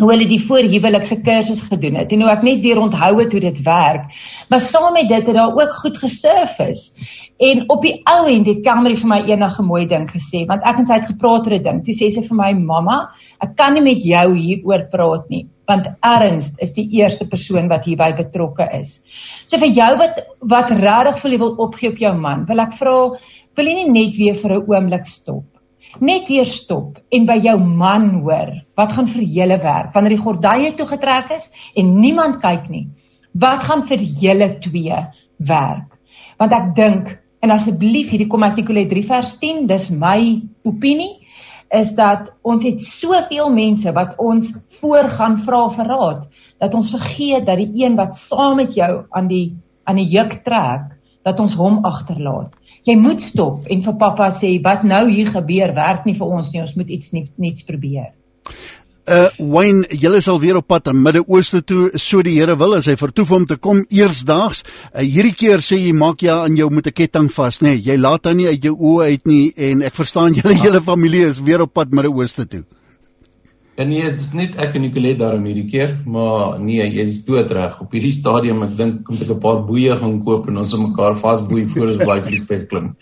hoe 0.00 0.10
hulle 0.10 0.26
die 0.28 0.40
voorhuwelikse 0.42 1.20
kursus 1.24 1.62
gedoen 1.70 1.96
het 2.00 2.12
en 2.12 2.24
hoe 2.24 2.30
ek 2.32 2.44
net 2.46 2.60
weer 2.64 2.80
onthou 2.80 3.12
het 3.20 3.32
hoe 3.32 3.42
dit 3.44 3.62
werk. 3.66 4.12
Maar 4.50 4.62
saam 4.62 4.92
met 4.96 5.08
dit 5.08 5.26
het 5.26 5.36
daar 5.36 5.54
ook 5.56 5.72
goed 5.80 5.98
gesurfis. 5.98 6.90
En 7.42 7.64
op 7.72 7.82
die 7.84 7.94
ou 8.08 8.22
end 8.32 8.48
het 8.48 8.62
Kamrie 8.64 8.96
vir 8.96 9.10
my 9.10 9.18
enige 9.28 9.64
mooi 9.64 9.84
ding 9.88 10.06
gesê, 10.08 10.44
want 10.48 10.64
ek 10.64 10.82
en 10.82 10.88
sy 10.88 11.00
het 11.00 11.10
gepraat 11.10 11.48
oor 11.48 11.56
'n 11.58 11.62
ding. 11.62 11.82
Toe 11.84 11.94
sê 11.94 12.10
sy 12.10 12.22
vir 12.28 12.36
my: 12.36 12.52
"Mamma, 12.52 13.10
ek 13.42 13.56
kan 13.56 13.74
nie 13.74 13.82
met 13.82 14.02
jou 14.02 14.34
hieroor 14.34 14.88
praat 14.90 15.28
nie, 15.30 15.46
want 15.68 15.86
Ernst 16.02 16.56
is 16.60 16.72
die 16.72 16.88
eerste 16.92 17.26
persoon 17.26 17.68
wat 17.68 17.84
hierby 17.84 18.12
betrokke 18.16 18.68
is." 18.80 19.00
So 19.46 19.58
vir 19.58 19.68
jou 19.68 19.96
wat 19.98 20.26
wat 20.40 20.70
regtig 20.70 21.20
voel 21.20 21.32
jy 21.32 21.38
wil 21.38 21.56
opgee 21.58 21.90
op 21.90 21.98
jou 21.98 22.14
man, 22.14 22.46
wil 22.46 22.60
ek 22.60 22.72
vra, 22.72 23.18
wil 23.56 23.66
jy 23.66 23.74
nie 23.74 23.90
net 23.90 24.16
weer 24.16 24.34
vir 24.34 24.52
'n 24.52 24.64
oomblik 24.66 25.06
stop? 25.06 25.55
Net 26.00 26.28
weer 26.28 26.46
stop 26.46 26.98
en 27.10 27.26
by 27.28 27.38
jou 27.44 27.56
man 27.58 28.08
hoor, 28.22 28.52
wat 28.76 28.92
gaan 28.92 29.08
vir 29.08 29.22
julle 29.22 29.60
werk 29.62 29.94
wanneer 29.94 30.16
die 30.16 30.24
gordye 30.24 30.72
toegetrek 30.76 31.30
is 31.38 31.50
en 31.76 31.94
niemand 32.00 32.40
kyk 32.42 32.68
nie? 32.72 32.86
Wat 33.36 33.64
gaan 33.68 33.84
vir 33.88 34.00
julle 34.00 34.50
twee 34.64 35.04
werk? 35.38 35.96
Want 36.40 36.52
ek 36.52 36.74
dink 36.76 37.14
En 37.46 37.52
asseblief 37.54 38.08
hierdie 38.10 38.26
kom 38.26 38.42
artikel 38.42 38.80
3 38.90 39.04
vers 39.06 39.36
10, 39.38 39.66
dis 39.70 39.90
my 39.94 40.18
opinie 40.66 41.12
is 41.76 41.92
dat 41.98 42.32
ons 42.46 42.64
het 42.66 42.82
soveel 42.82 43.52
mense 43.54 43.90
wat 43.94 44.16
ons 44.22 44.52
voorgaan 44.80 45.36
vra 45.46 45.60
vir 45.74 45.88
raad 45.90 46.20
dat 46.62 46.74
ons 46.78 46.92
vergeet 46.94 47.46
dat 47.46 47.58
die 47.58 47.82
een 47.84 47.94
wat 47.98 48.14
saam 48.18 48.60
met 48.62 48.74
jou 48.78 48.90
aan 49.10 49.30
die 49.30 49.46
aan 49.86 49.98
die 49.98 50.06
juk 50.10 50.40
trek 50.46 50.92
dat 51.26 51.42
ons 51.42 51.56
hom 51.58 51.82
agterlaat. 51.84 52.54
Jy 52.86 52.94
moet 53.02 53.22
stop 53.22 53.66
en 53.66 53.82
vir 53.82 53.98
pappa 53.98 54.30
sê 54.34 54.52
wat 54.62 54.86
nou 54.86 55.02
hier 55.10 55.32
gebeur 55.34 55.74
werk 55.74 56.06
nie 56.06 56.14
vir 56.14 56.38
ons 56.38 56.52
nie, 56.52 56.62
ons 56.62 56.76
moet 56.78 56.92
iets 56.94 57.10
nuuts 57.14 57.66
probeer. 57.66 58.12
Uh 59.06 59.28
Wayne, 59.38 59.86
julle 59.94 60.18
sal 60.22 60.40
weer 60.42 60.56
op 60.58 60.66
pad 60.66 60.88
na 60.88 60.92
Midde-Ooste 60.98 61.60
toe, 61.62 61.92
so 61.94 62.24
die 62.26 62.34
Here 62.40 62.56
wil 62.58 62.74
as 62.74 62.88
hy 62.90 62.96
vertoef 62.98 63.30
om 63.36 63.44
te 63.46 63.54
kom 63.62 63.84
eersdaags. 63.94 64.64
Uh, 64.90 65.04
hierdie 65.06 65.34
keer 65.38 65.62
sê 65.62 65.78
jy 65.78 65.92
maak 65.94 66.24
jy 66.26 66.34
aan 66.34 66.58
jou 66.58 66.66
met 66.74 66.86
'n 66.86 66.94
ketting 66.94 67.30
vas, 67.30 67.60
nê? 67.62 67.74
Nee, 67.74 67.82
jy 67.86 67.96
laat 67.98 68.22
dan 68.22 68.36
nie 68.36 68.48
uit 68.48 68.62
jou 68.62 68.74
oë 68.74 69.10
uit 69.10 69.26
nie 69.26 69.52
en 69.56 69.82
ek 69.82 69.94
verstaan 69.94 70.34
julle 70.34 70.58
hele 70.64 70.82
familie 70.82 71.26
is 71.26 71.38
weer 71.38 71.62
op 71.62 71.74
pad 71.74 71.90
Midde-Ooste 71.90 72.46
toe. 72.46 72.64
Ja 73.76 73.84
nee, 73.84 74.04
dit 74.08 74.20
is 74.20 74.30
net 74.32 74.54
ek 74.56 74.78
en 74.78 74.86
Nicolet 74.86 75.18
daarom 75.20 75.44
hierdie 75.44 75.66
keer, 75.68 75.90
maar 76.08 76.54
nee, 76.56 76.80
jy 76.80 77.02
is 77.10 77.18
doodreg. 77.26 77.74
Op 77.84 77.92
hierdie 77.92 78.14
stadium 78.16 78.62
ek 78.64 78.72
dink 78.78 79.02
kom 79.04 79.18
ek 79.20 79.34
'n 79.34 79.40
paar 79.42 79.58
boeie 79.68 79.98
gaan 80.00 80.22
koop 80.24 80.48
en 80.48 80.62
ons 80.62 80.70
se 80.70 80.78
mekaar 80.80 81.18
vasboei 81.20 81.66
voor 81.74 81.92
ons 81.92 82.00
bly 82.00 82.16
vliegtuig 82.24 82.64
klim. 82.70 82.94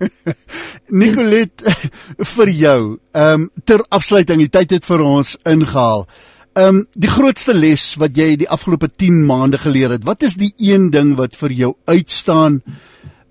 Nicolet 1.00 1.64
vir 2.34 2.50
jou. 2.50 2.98
Ehm 3.14 3.40
um, 3.40 3.50
ter 3.64 3.80
afsluiting, 3.88 4.44
die 4.44 4.52
tyd 4.52 4.70
het 4.76 4.84
vir 4.84 5.00
ons 5.00 5.36
ingehaal. 5.48 6.06
Ehm 6.52 6.68
um, 6.68 6.86
die 6.92 7.08
grootste 7.08 7.56
les 7.56 7.94
wat 7.96 8.16
jy 8.16 8.36
die 8.36 8.48
afgelope 8.52 8.90
10 8.92 9.24
maande 9.24 9.58
geleer 9.58 9.96
het. 9.96 10.04
Wat 10.04 10.22
is 10.22 10.36
die 10.36 10.52
een 10.58 10.90
ding 10.90 11.16
wat 11.16 11.36
vir 11.40 11.52
jou 11.52 11.74
uitstaan 11.86 12.60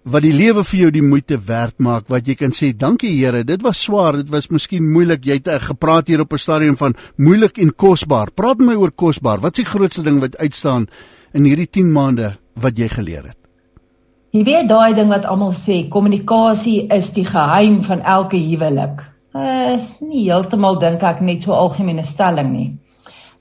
wat 0.03 0.23
die 0.23 0.33
lewe 0.33 0.63
vir 0.63 0.79
jou 0.79 0.91
die 0.91 1.03
moeite 1.03 1.37
werd 1.47 1.79
maak 1.79 2.07
wat 2.09 2.27
jy 2.27 2.35
kan 2.35 2.51
sê 2.55 2.71
dankie 2.73 3.11
Here 3.17 3.43
dit 3.43 3.61
was 3.61 3.81
swaar 3.83 4.17
dit 4.17 4.29
was 4.29 4.49
miskien 4.51 4.91
moeilik 4.93 5.25
jy 5.25 5.39
het 5.41 5.47
uh, 5.47 5.59
gepraat 5.59 6.07
hier 6.07 6.21
op 6.21 6.33
'n 6.33 6.37
stadium 6.37 6.77
van 6.77 6.95
moeilik 7.17 7.57
en 7.57 7.75
kosbaar 7.75 8.31
praat 8.31 8.59
my 8.59 8.75
oor 8.75 8.91
kosbaar 8.91 9.39
wat 9.39 9.57
is 9.57 9.65
die 9.65 9.71
grootste 9.71 10.03
ding 10.03 10.21
wat 10.21 10.37
uitstaan 10.37 10.87
in 11.33 11.43
hierdie 11.43 11.67
10 11.67 11.91
maande 11.91 12.37
wat 12.55 12.77
jy 12.77 12.87
geleer 12.87 13.27
het 13.27 13.39
Jy 14.29 14.43
weet 14.45 14.67
daai 14.69 14.93
ding 14.93 15.09
wat 15.09 15.23
almal 15.25 15.55
sê, 15.57 15.87
kommunikasie 15.89 16.83
is 16.93 17.07
die 17.15 17.25
geheim 17.25 17.79
van 17.81 18.03
elke 18.05 18.37
huwelik. 18.37 18.99
Is 19.33 19.95
nie 20.05 20.27
heeltemal 20.27 20.77
dink 20.77 21.01
ek 21.01 21.23
net 21.25 21.41
so 21.41 21.55
algemene 21.57 22.03
stelling 22.05 22.51
nie. 22.53 22.67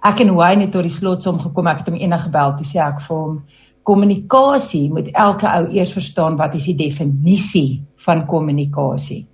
Ek 0.00 0.22
en 0.24 0.32
Wayne 0.38 0.64
het 0.64 0.72
tot 0.72 0.86
die 0.86 0.94
slotsom 0.94 1.42
gekom. 1.42 1.68
Ek 1.68 1.82
het 1.82 1.90
hom 1.90 1.98
eendag 2.00 2.24
gebel 2.30 2.56
toe 2.56 2.64
sê 2.70 2.80
ek 2.80 3.02
vir 3.04 3.16
hom 3.18 3.36
kommunikasie 3.88 4.90
moet 4.92 5.08
elke 5.16 5.48
ou 5.48 5.64
eers 5.72 5.94
verstaan 5.96 6.36
wat 6.36 6.54
is 6.58 6.68
die 6.68 6.76
definisie 6.76 7.82
van 8.04 8.26
kommunikasie. 8.28 9.24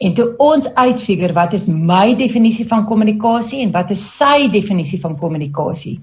En 0.00 0.14
toe 0.16 0.30
ons 0.40 0.68
uitfigure 0.74 1.36
wat 1.36 1.54
is 1.56 1.66
my 1.68 2.14
definisie 2.16 2.66
van 2.68 2.86
kommunikasie 2.88 3.60
en 3.64 3.72
wat 3.72 3.92
is 3.92 4.04
sy 4.16 4.48
definisie 4.52 5.00
van 5.00 5.16
kommunikasie, 5.20 5.98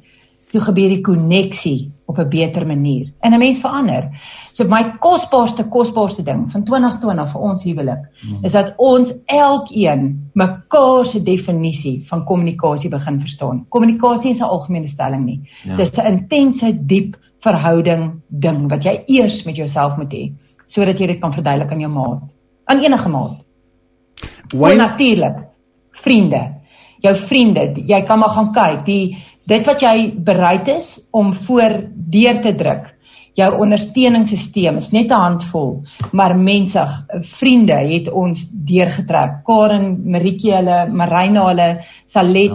toe 0.53 0.61
gebeur 0.63 0.93
die 0.93 1.03
koneksie 1.03 1.91
op 2.07 2.19
'n 2.19 2.29
beter 2.29 2.65
manier. 2.67 3.11
En 3.19 3.33
'n 3.33 3.39
mens 3.39 3.59
verander. 3.59 4.09
So 4.53 4.63
my 4.63 4.97
kosbaarste 4.99 5.67
kosbaarste 5.69 6.23
ding 6.23 6.51
van 6.51 6.63
2020 6.63 7.31
vir 7.31 7.41
ons 7.41 7.63
huwelik 7.63 8.03
hmm. 8.21 8.45
is 8.45 8.51
dat 8.51 8.73
ons 8.77 9.13
elkeen 9.25 10.29
mekaar 10.33 11.05
se 11.05 11.23
definisie 11.23 12.03
van 12.07 12.23
kommunikasie 12.23 12.89
begin 12.89 13.19
verstaan. 13.19 13.65
Kommunikasie 13.69 14.31
is 14.31 14.39
'n 14.39 14.43
algemene 14.43 14.87
stelling 14.87 15.25
nie. 15.25 15.41
Ja. 15.63 15.75
Dis 15.75 15.91
'n 15.97 16.07
intense, 16.07 16.85
diep 16.85 17.17
verhouding 17.43 18.21
ding 18.29 18.69
wat 18.71 18.85
jy 18.85 19.03
eers 19.07 19.43
met 19.45 19.55
jouself 19.55 19.97
moet 19.97 20.13
hê 20.13 20.23
sodat 20.67 20.99
jy 20.99 21.07
dit 21.13 21.21
kan 21.21 21.33
verduidelik 21.33 21.71
aan 21.71 21.83
jou 21.83 21.91
maat. 21.91 22.23
Aan 22.67 22.83
enige 22.83 23.09
maat. 23.09 23.39
Why 24.51 24.75
natuurlik. 24.75 25.45
Vriende. 26.03 26.43
Jou 27.03 27.13
vriende, 27.15 27.69
jy 27.87 28.01
kan 28.07 28.19
maar 28.19 28.33
gaan 28.35 28.51
kyk. 28.55 28.83
Die 28.85 29.17
dit 29.47 29.65
wat 29.67 29.81
jy 29.81 30.11
bereid 30.27 30.67
is 30.67 30.97
om 31.15 31.31
voor 31.33 31.79
deur 31.93 32.41
te 32.43 32.53
druk. 32.57 32.93
Jou 33.37 33.51
ondersteuningssisteem 33.61 34.79
is 34.81 34.89
net 34.91 35.11
'n 35.11 35.21
handvol, 35.21 35.83
maar 36.11 36.35
mense, 36.35 36.83
vriende 37.37 37.77
het 37.93 38.09
ons 38.09 38.49
deurgetrek. 38.49 39.45
Karen, 39.45 40.11
Maritjie, 40.11 40.55
hulle, 40.55 40.87
Marina, 40.89 41.45
hulle, 41.47 41.85
Salet, 42.07 42.51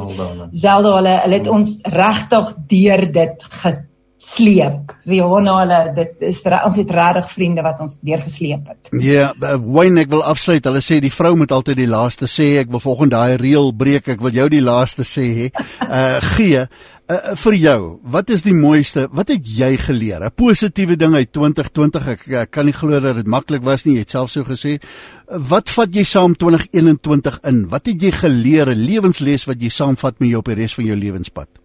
Zelda, 0.51 0.97
hulle, 0.97 1.21
hulle 1.23 1.39
het 1.39 1.49
ons 1.49 1.79
regtig 1.85 2.55
deur 2.67 3.13
dit 3.13 3.43
getrek 3.43 3.92
sleep. 4.23 4.95
Rihanna 5.09 5.55
hulle 5.59 5.81
dit 5.97 6.25
is 6.31 6.41
ons 6.47 6.79
het 6.79 6.95
regtig 6.95 7.31
vriende 7.35 7.65
wat 7.67 7.81
ons 7.85 7.99
deurgesleep 8.01 8.71
het. 8.71 8.93
Ja, 8.95 9.33
yeah, 9.35 9.59
Wayne 9.61 10.05
ek 10.05 10.13
wil 10.13 10.25
afsluit. 10.25 10.65
Hulle 10.65 10.83
sê 10.85 11.01
die 11.03 11.13
vrou 11.13 11.35
moet 11.37 11.53
altyd 11.53 11.83
die 11.83 11.91
laaste 11.91 12.31
sê. 12.31 12.55
Ek 12.63 12.71
wil 12.73 12.83
volgens 12.83 13.13
daai 13.13 13.37
reël 13.41 13.73
breek. 13.77 14.09
Ek 14.15 14.23
wil 14.23 14.35
jou 14.37 14.49
die 14.53 14.65
laaste 14.65 15.07
sê 15.09 15.29
hè. 15.41 15.53
Uh 15.89 16.19
gee 16.37 16.67
uh, 17.13 17.35
vir 17.39 17.57
jou. 17.59 17.81
Wat 18.15 18.31
is 18.33 18.45
die 18.47 18.55
mooiste? 18.57 19.09
Wat 19.13 19.33
het 19.33 19.47
jy 19.47 19.77
geleer? 19.77 20.25
'n 20.25 20.35
Positiewe 20.35 20.97
ding 20.97 21.15
uit 21.15 21.33
2020. 21.33 22.09
Ek, 22.15 22.27
ek 22.47 22.51
kan 22.51 22.67
nie 22.67 22.77
glo 22.77 23.01
dat 23.01 23.17
dit 23.17 23.27
maklik 23.27 23.63
was 23.63 23.85
nie. 23.85 23.95
Jy 23.95 24.07
het 24.07 24.11
self 24.11 24.31
so 24.31 24.45
gesê. 24.45 24.79
Wat 25.27 25.71
vat 25.71 25.95
jy 25.95 26.05
saam 26.05 26.35
2021 26.35 27.41
in? 27.45 27.69
Wat 27.69 27.87
het 27.87 28.03
jy 28.03 28.13
geleer? 28.13 28.71
'n 28.71 28.85
Lewensles 28.87 29.47
wat 29.47 29.61
jy 29.61 29.69
saamvat 29.69 30.21
met 30.21 30.31
jou 30.31 30.39
op 30.39 30.47
die 30.47 30.55
res 30.55 30.75
van 30.75 30.85
jou 30.85 30.97
lewenspad? 30.97 31.62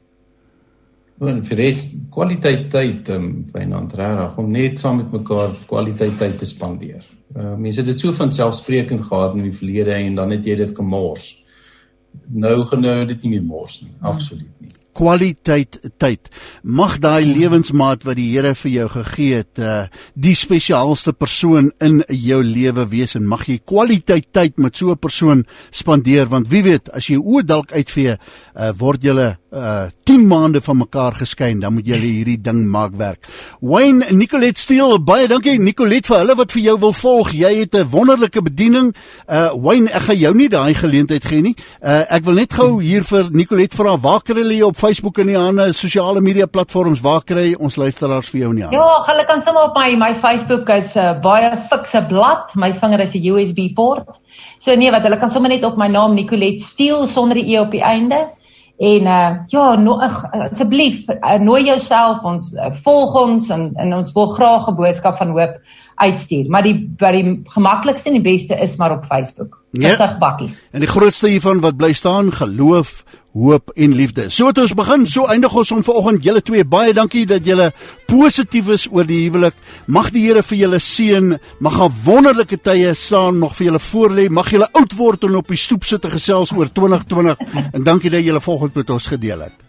En 1.26 1.42
vir 1.50 1.58
res 1.58 1.88
kwaliteit 2.14 2.68
tyd 2.74 3.10
um, 3.14 3.28
Wynand 3.54 3.94
regtig 3.98 4.38
om 4.38 4.52
net 4.54 4.82
saam 4.82 5.00
met 5.02 5.14
mekaar 5.16 5.56
kwaliteit 5.70 6.18
tyd 6.22 6.38
te 6.38 6.50
spandeer. 6.50 7.06
Uh, 7.36 7.56
mense 7.58 7.82
het 7.82 7.90
dit 7.90 8.02
so 8.02 8.14
van 8.14 8.34
selfsprekend 8.34 9.02
gehad 9.08 9.36
in 9.36 9.48
die 9.48 9.56
verlede 9.58 9.96
en 9.98 10.16
dan 10.20 10.36
het 10.36 10.46
jy 10.46 10.60
dit 10.62 10.76
gemors. 10.78 11.32
Nou 12.28 12.66
genou 12.70 13.00
dit 13.10 13.24
nie 13.24 13.36
meer 13.36 13.48
mors 13.50 13.82
nie, 13.82 13.94
absoluut 14.02 14.54
nie. 14.62 14.74
Kwaliteit 14.98 15.78
tyd. 16.02 16.30
Mag 16.64 16.98
daai 17.04 17.26
lewensmaat 17.26 18.06
wat 18.08 18.18
die 18.18 18.32
Here 18.32 18.56
vir 18.58 18.72
jou 18.72 18.88
gegee 18.96 19.42
het, 19.44 19.62
uh 19.62 19.86
die 20.18 20.34
spesiaalste 20.36 21.14
persoon 21.14 21.70
in 21.84 22.02
jou 22.10 22.40
lewe 22.44 22.88
wees 22.90 23.14
en 23.16 23.28
mag 23.30 23.46
jy 23.48 23.60
kwaliteit 23.62 24.32
tyd 24.34 24.58
met 24.58 24.76
so 24.76 24.92
'n 24.92 24.98
persoon 24.98 25.46
spandeer 25.72 26.26
want 26.26 26.50
wie 26.50 26.64
weet 26.64 26.90
as 26.90 27.10
jy 27.10 27.18
oë 27.18 27.46
dalk 27.46 27.72
uitvee, 27.72 28.18
uh 28.56 28.72
word 28.78 29.04
julle 29.04 29.38
uh 29.52 29.88
10 30.08 30.28
maande 30.28 30.62
van 30.62 30.78
mekaar 30.78 31.14
geskei 31.20 31.54
dan 31.60 31.74
moet 31.74 31.88
julle 31.88 32.08
hierdie 32.08 32.42
ding 32.42 32.66
maak 32.72 32.96
werk. 32.96 33.28
Wayne 33.62 34.06
Nicolet 34.12 34.58
Steel, 34.58 35.00
baie 35.04 35.28
dankie 35.28 35.60
Nicolet 35.60 36.08
vir 36.08 36.18
hulle 36.22 36.36
wat 36.36 36.52
vir 36.52 36.62
jou 36.62 36.78
wil 36.80 36.94
volg. 36.94 37.32
Jy 37.34 37.54
het 37.60 37.76
'n 37.76 37.90
wonderlike 37.92 38.42
bediening. 38.42 38.96
Uh 39.28 39.52
Wayne, 39.54 39.90
ek 39.90 40.02
gaan 40.02 40.18
jou 40.18 40.34
nie 40.34 40.50
daai 40.50 40.74
geleentheid 40.74 41.26
gee 41.26 41.42
nie. 41.42 41.56
Uh 41.82 42.06
ek 42.10 42.24
wil 42.24 42.34
net 42.34 42.54
gou 42.54 42.82
hier 42.82 43.04
vir 43.04 43.30
Nicolet 43.32 43.74
vra 43.74 43.98
waar 43.98 44.22
kry 44.22 44.42
hulle 44.42 44.56
jou 44.56 44.68
op 44.68 44.78
Facebook 44.88 45.18
en 45.20 45.28
die 45.28 45.38
ander 45.38 45.74
sosiale 45.76 46.22
media 46.24 46.46
platforms? 46.48 47.02
Waar 47.04 47.24
kry 47.28 47.50
ons 47.60 47.76
luisteraars 47.76 48.30
vir 48.32 48.46
jou 48.46 48.54
nie 48.56 48.64
aan? 48.66 48.76
Ja, 48.76 48.88
hulle 49.10 49.26
kan 49.28 49.44
sommer 49.44 49.68
op 49.68 49.76
my 49.76 49.90
my 50.00 50.14
Facebook 50.22 50.70
is 50.70 50.96
'n 50.96 51.00
uh, 51.00 51.22
baie 51.22 51.52
fikse 51.72 52.06
blad. 52.08 52.56
My 52.56 52.72
vinger 52.74 53.00
is 53.04 53.16
'n 53.16 53.28
USB 53.34 53.74
poort. 53.76 54.08
So 54.60 54.76
nee, 54.76 54.92
wat 54.92 55.04
hulle 55.04 55.20
kan 55.20 55.30
sommer 55.30 55.50
net 55.50 55.64
op 55.64 55.78
my 55.78 55.88
naam 55.88 56.16
Nicolet 56.16 56.62
Steel 56.62 57.08
sonder 57.08 57.36
die 57.36 57.56
e 57.56 57.60
op 57.60 57.72
die 57.72 57.84
einde 57.84 58.28
En 58.78 59.02
uh 59.02 59.30
ja, 59.48 59.76
no, 59.76 60.00
asseblief 60.00 61.08
uh, 61.10 61.40
nooi 61.42 61.64
jouself 61.66 62.24
ons 62.24 62.52
uh, 62.54 62.70
volg 62.84 63.16
ons 63.18 63.50
en 63.50 63.72
en 63.74 63.94
ons 63.98 64.12
wil 64.14 64.28
graag 64.36 64.68
'n 64.70 64.76
boodskap 64.78 65.18
van 65.18 65.32
hoop 65.34 65.56
uitstuur. 65.98 66.50
Maar 66.50 66.66
die 66.68 66.76
by 67.00 67.12
die 67.16 67.36
gemaklikste 67.54 68.12
en 68.12 68.20
die 68.20 68.26
beste 68.26 68.58
is 68.62 68.76
maar 68.80 68.96
op 68.98 69.06
Facebook. 69.10 69.58
Ja. 69.72 69.94
Gesig 69.94 70.18
bakkies. 70.22 70.58
En 70.72 70.84
die 70.86 70.90
grootste 70.90 71.30
hiervan 71.30 71.62
wat 71.62 71.78
bly 71.78 71.92
staan, 71.94 72.32
geloof, 72.34 73.04
hoop 73.38 73.72
en 73.76 73.94
liefde. 73.94 74.30
So 74.34 74.50
het 74.50 74.58
ons 74.62 74.74
begin, 74.78 75.06
so 75.10 75.28
eindig 75.30 75.54
ons 75.58 75.72
om 75.76 75.84
vanoggend 75.86 76.26
julle 76.26 76.42
twee 76.46 76.66
baie 76.66 76.96
dankie 76.98 77.26
dat 77.30 77.46
julle 77.46 77.70
positief 78.10 78.72
is 78.74 78.88
oor 78.90 79.06
die 79.08 79.20
huwelik. 79.26 79.58
Mag 79.86 80.10
die 80.16 80.26
Here 80.28 80.44
vir 80.44 80.62
julle 80.64 80.80
seën, 80.80 81.38
mag 81.60 81.80
'n 81.82 81.94
wonderlike 82.06 82.58
tye 82.58 82.94
staan 82.94 83.40
nog 83.40 83.56
vir 83.56 83.68
julle 83.68 83.80
voorlê. 83.80 84.30
Mag 84.30 84.50
julle 84.52 84.70
oud 84.72 84.94
word 84.98 85.24
en 85.24 85.36
op 85.36 85.48
die 85.48 85.58
stoep 85.58 85.84
sit 85.84 86.02
te 86.02 86.10
gesels 86.10 86.52
oor 86.52 86.70
2020 86.72 87.38
en 87.74 87.84
dankie 87.84 88.10
dat 88.10 88.24
julle 88.24 88.42
vanoggend 88.42 88.76
met 88.76 88.90
ons 88.90 89.08
gedeel 89.08 89.40
het. 89.40 89.67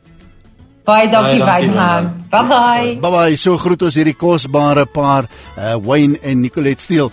Baie 0.88 1.10
dankie 1.12 1.44
Wynand. 1.44 2.14
Bye 2.32 2.44
bye. 2.48 2.96
Bye 3.00 3.10
bye. 3.12 3.36
So 3.36 3.58
groet 3.60 3.82
ons 3.84 3.96
hierdie 3.98 4.16
kosbare 4.16 4.86
paar, 4.88 5.26
uh, 5.56 5.76
Wayne 5.84 6.16
en 6.24 6.40
Nicolette 6.40 6.80
Steele. 6.80 7.12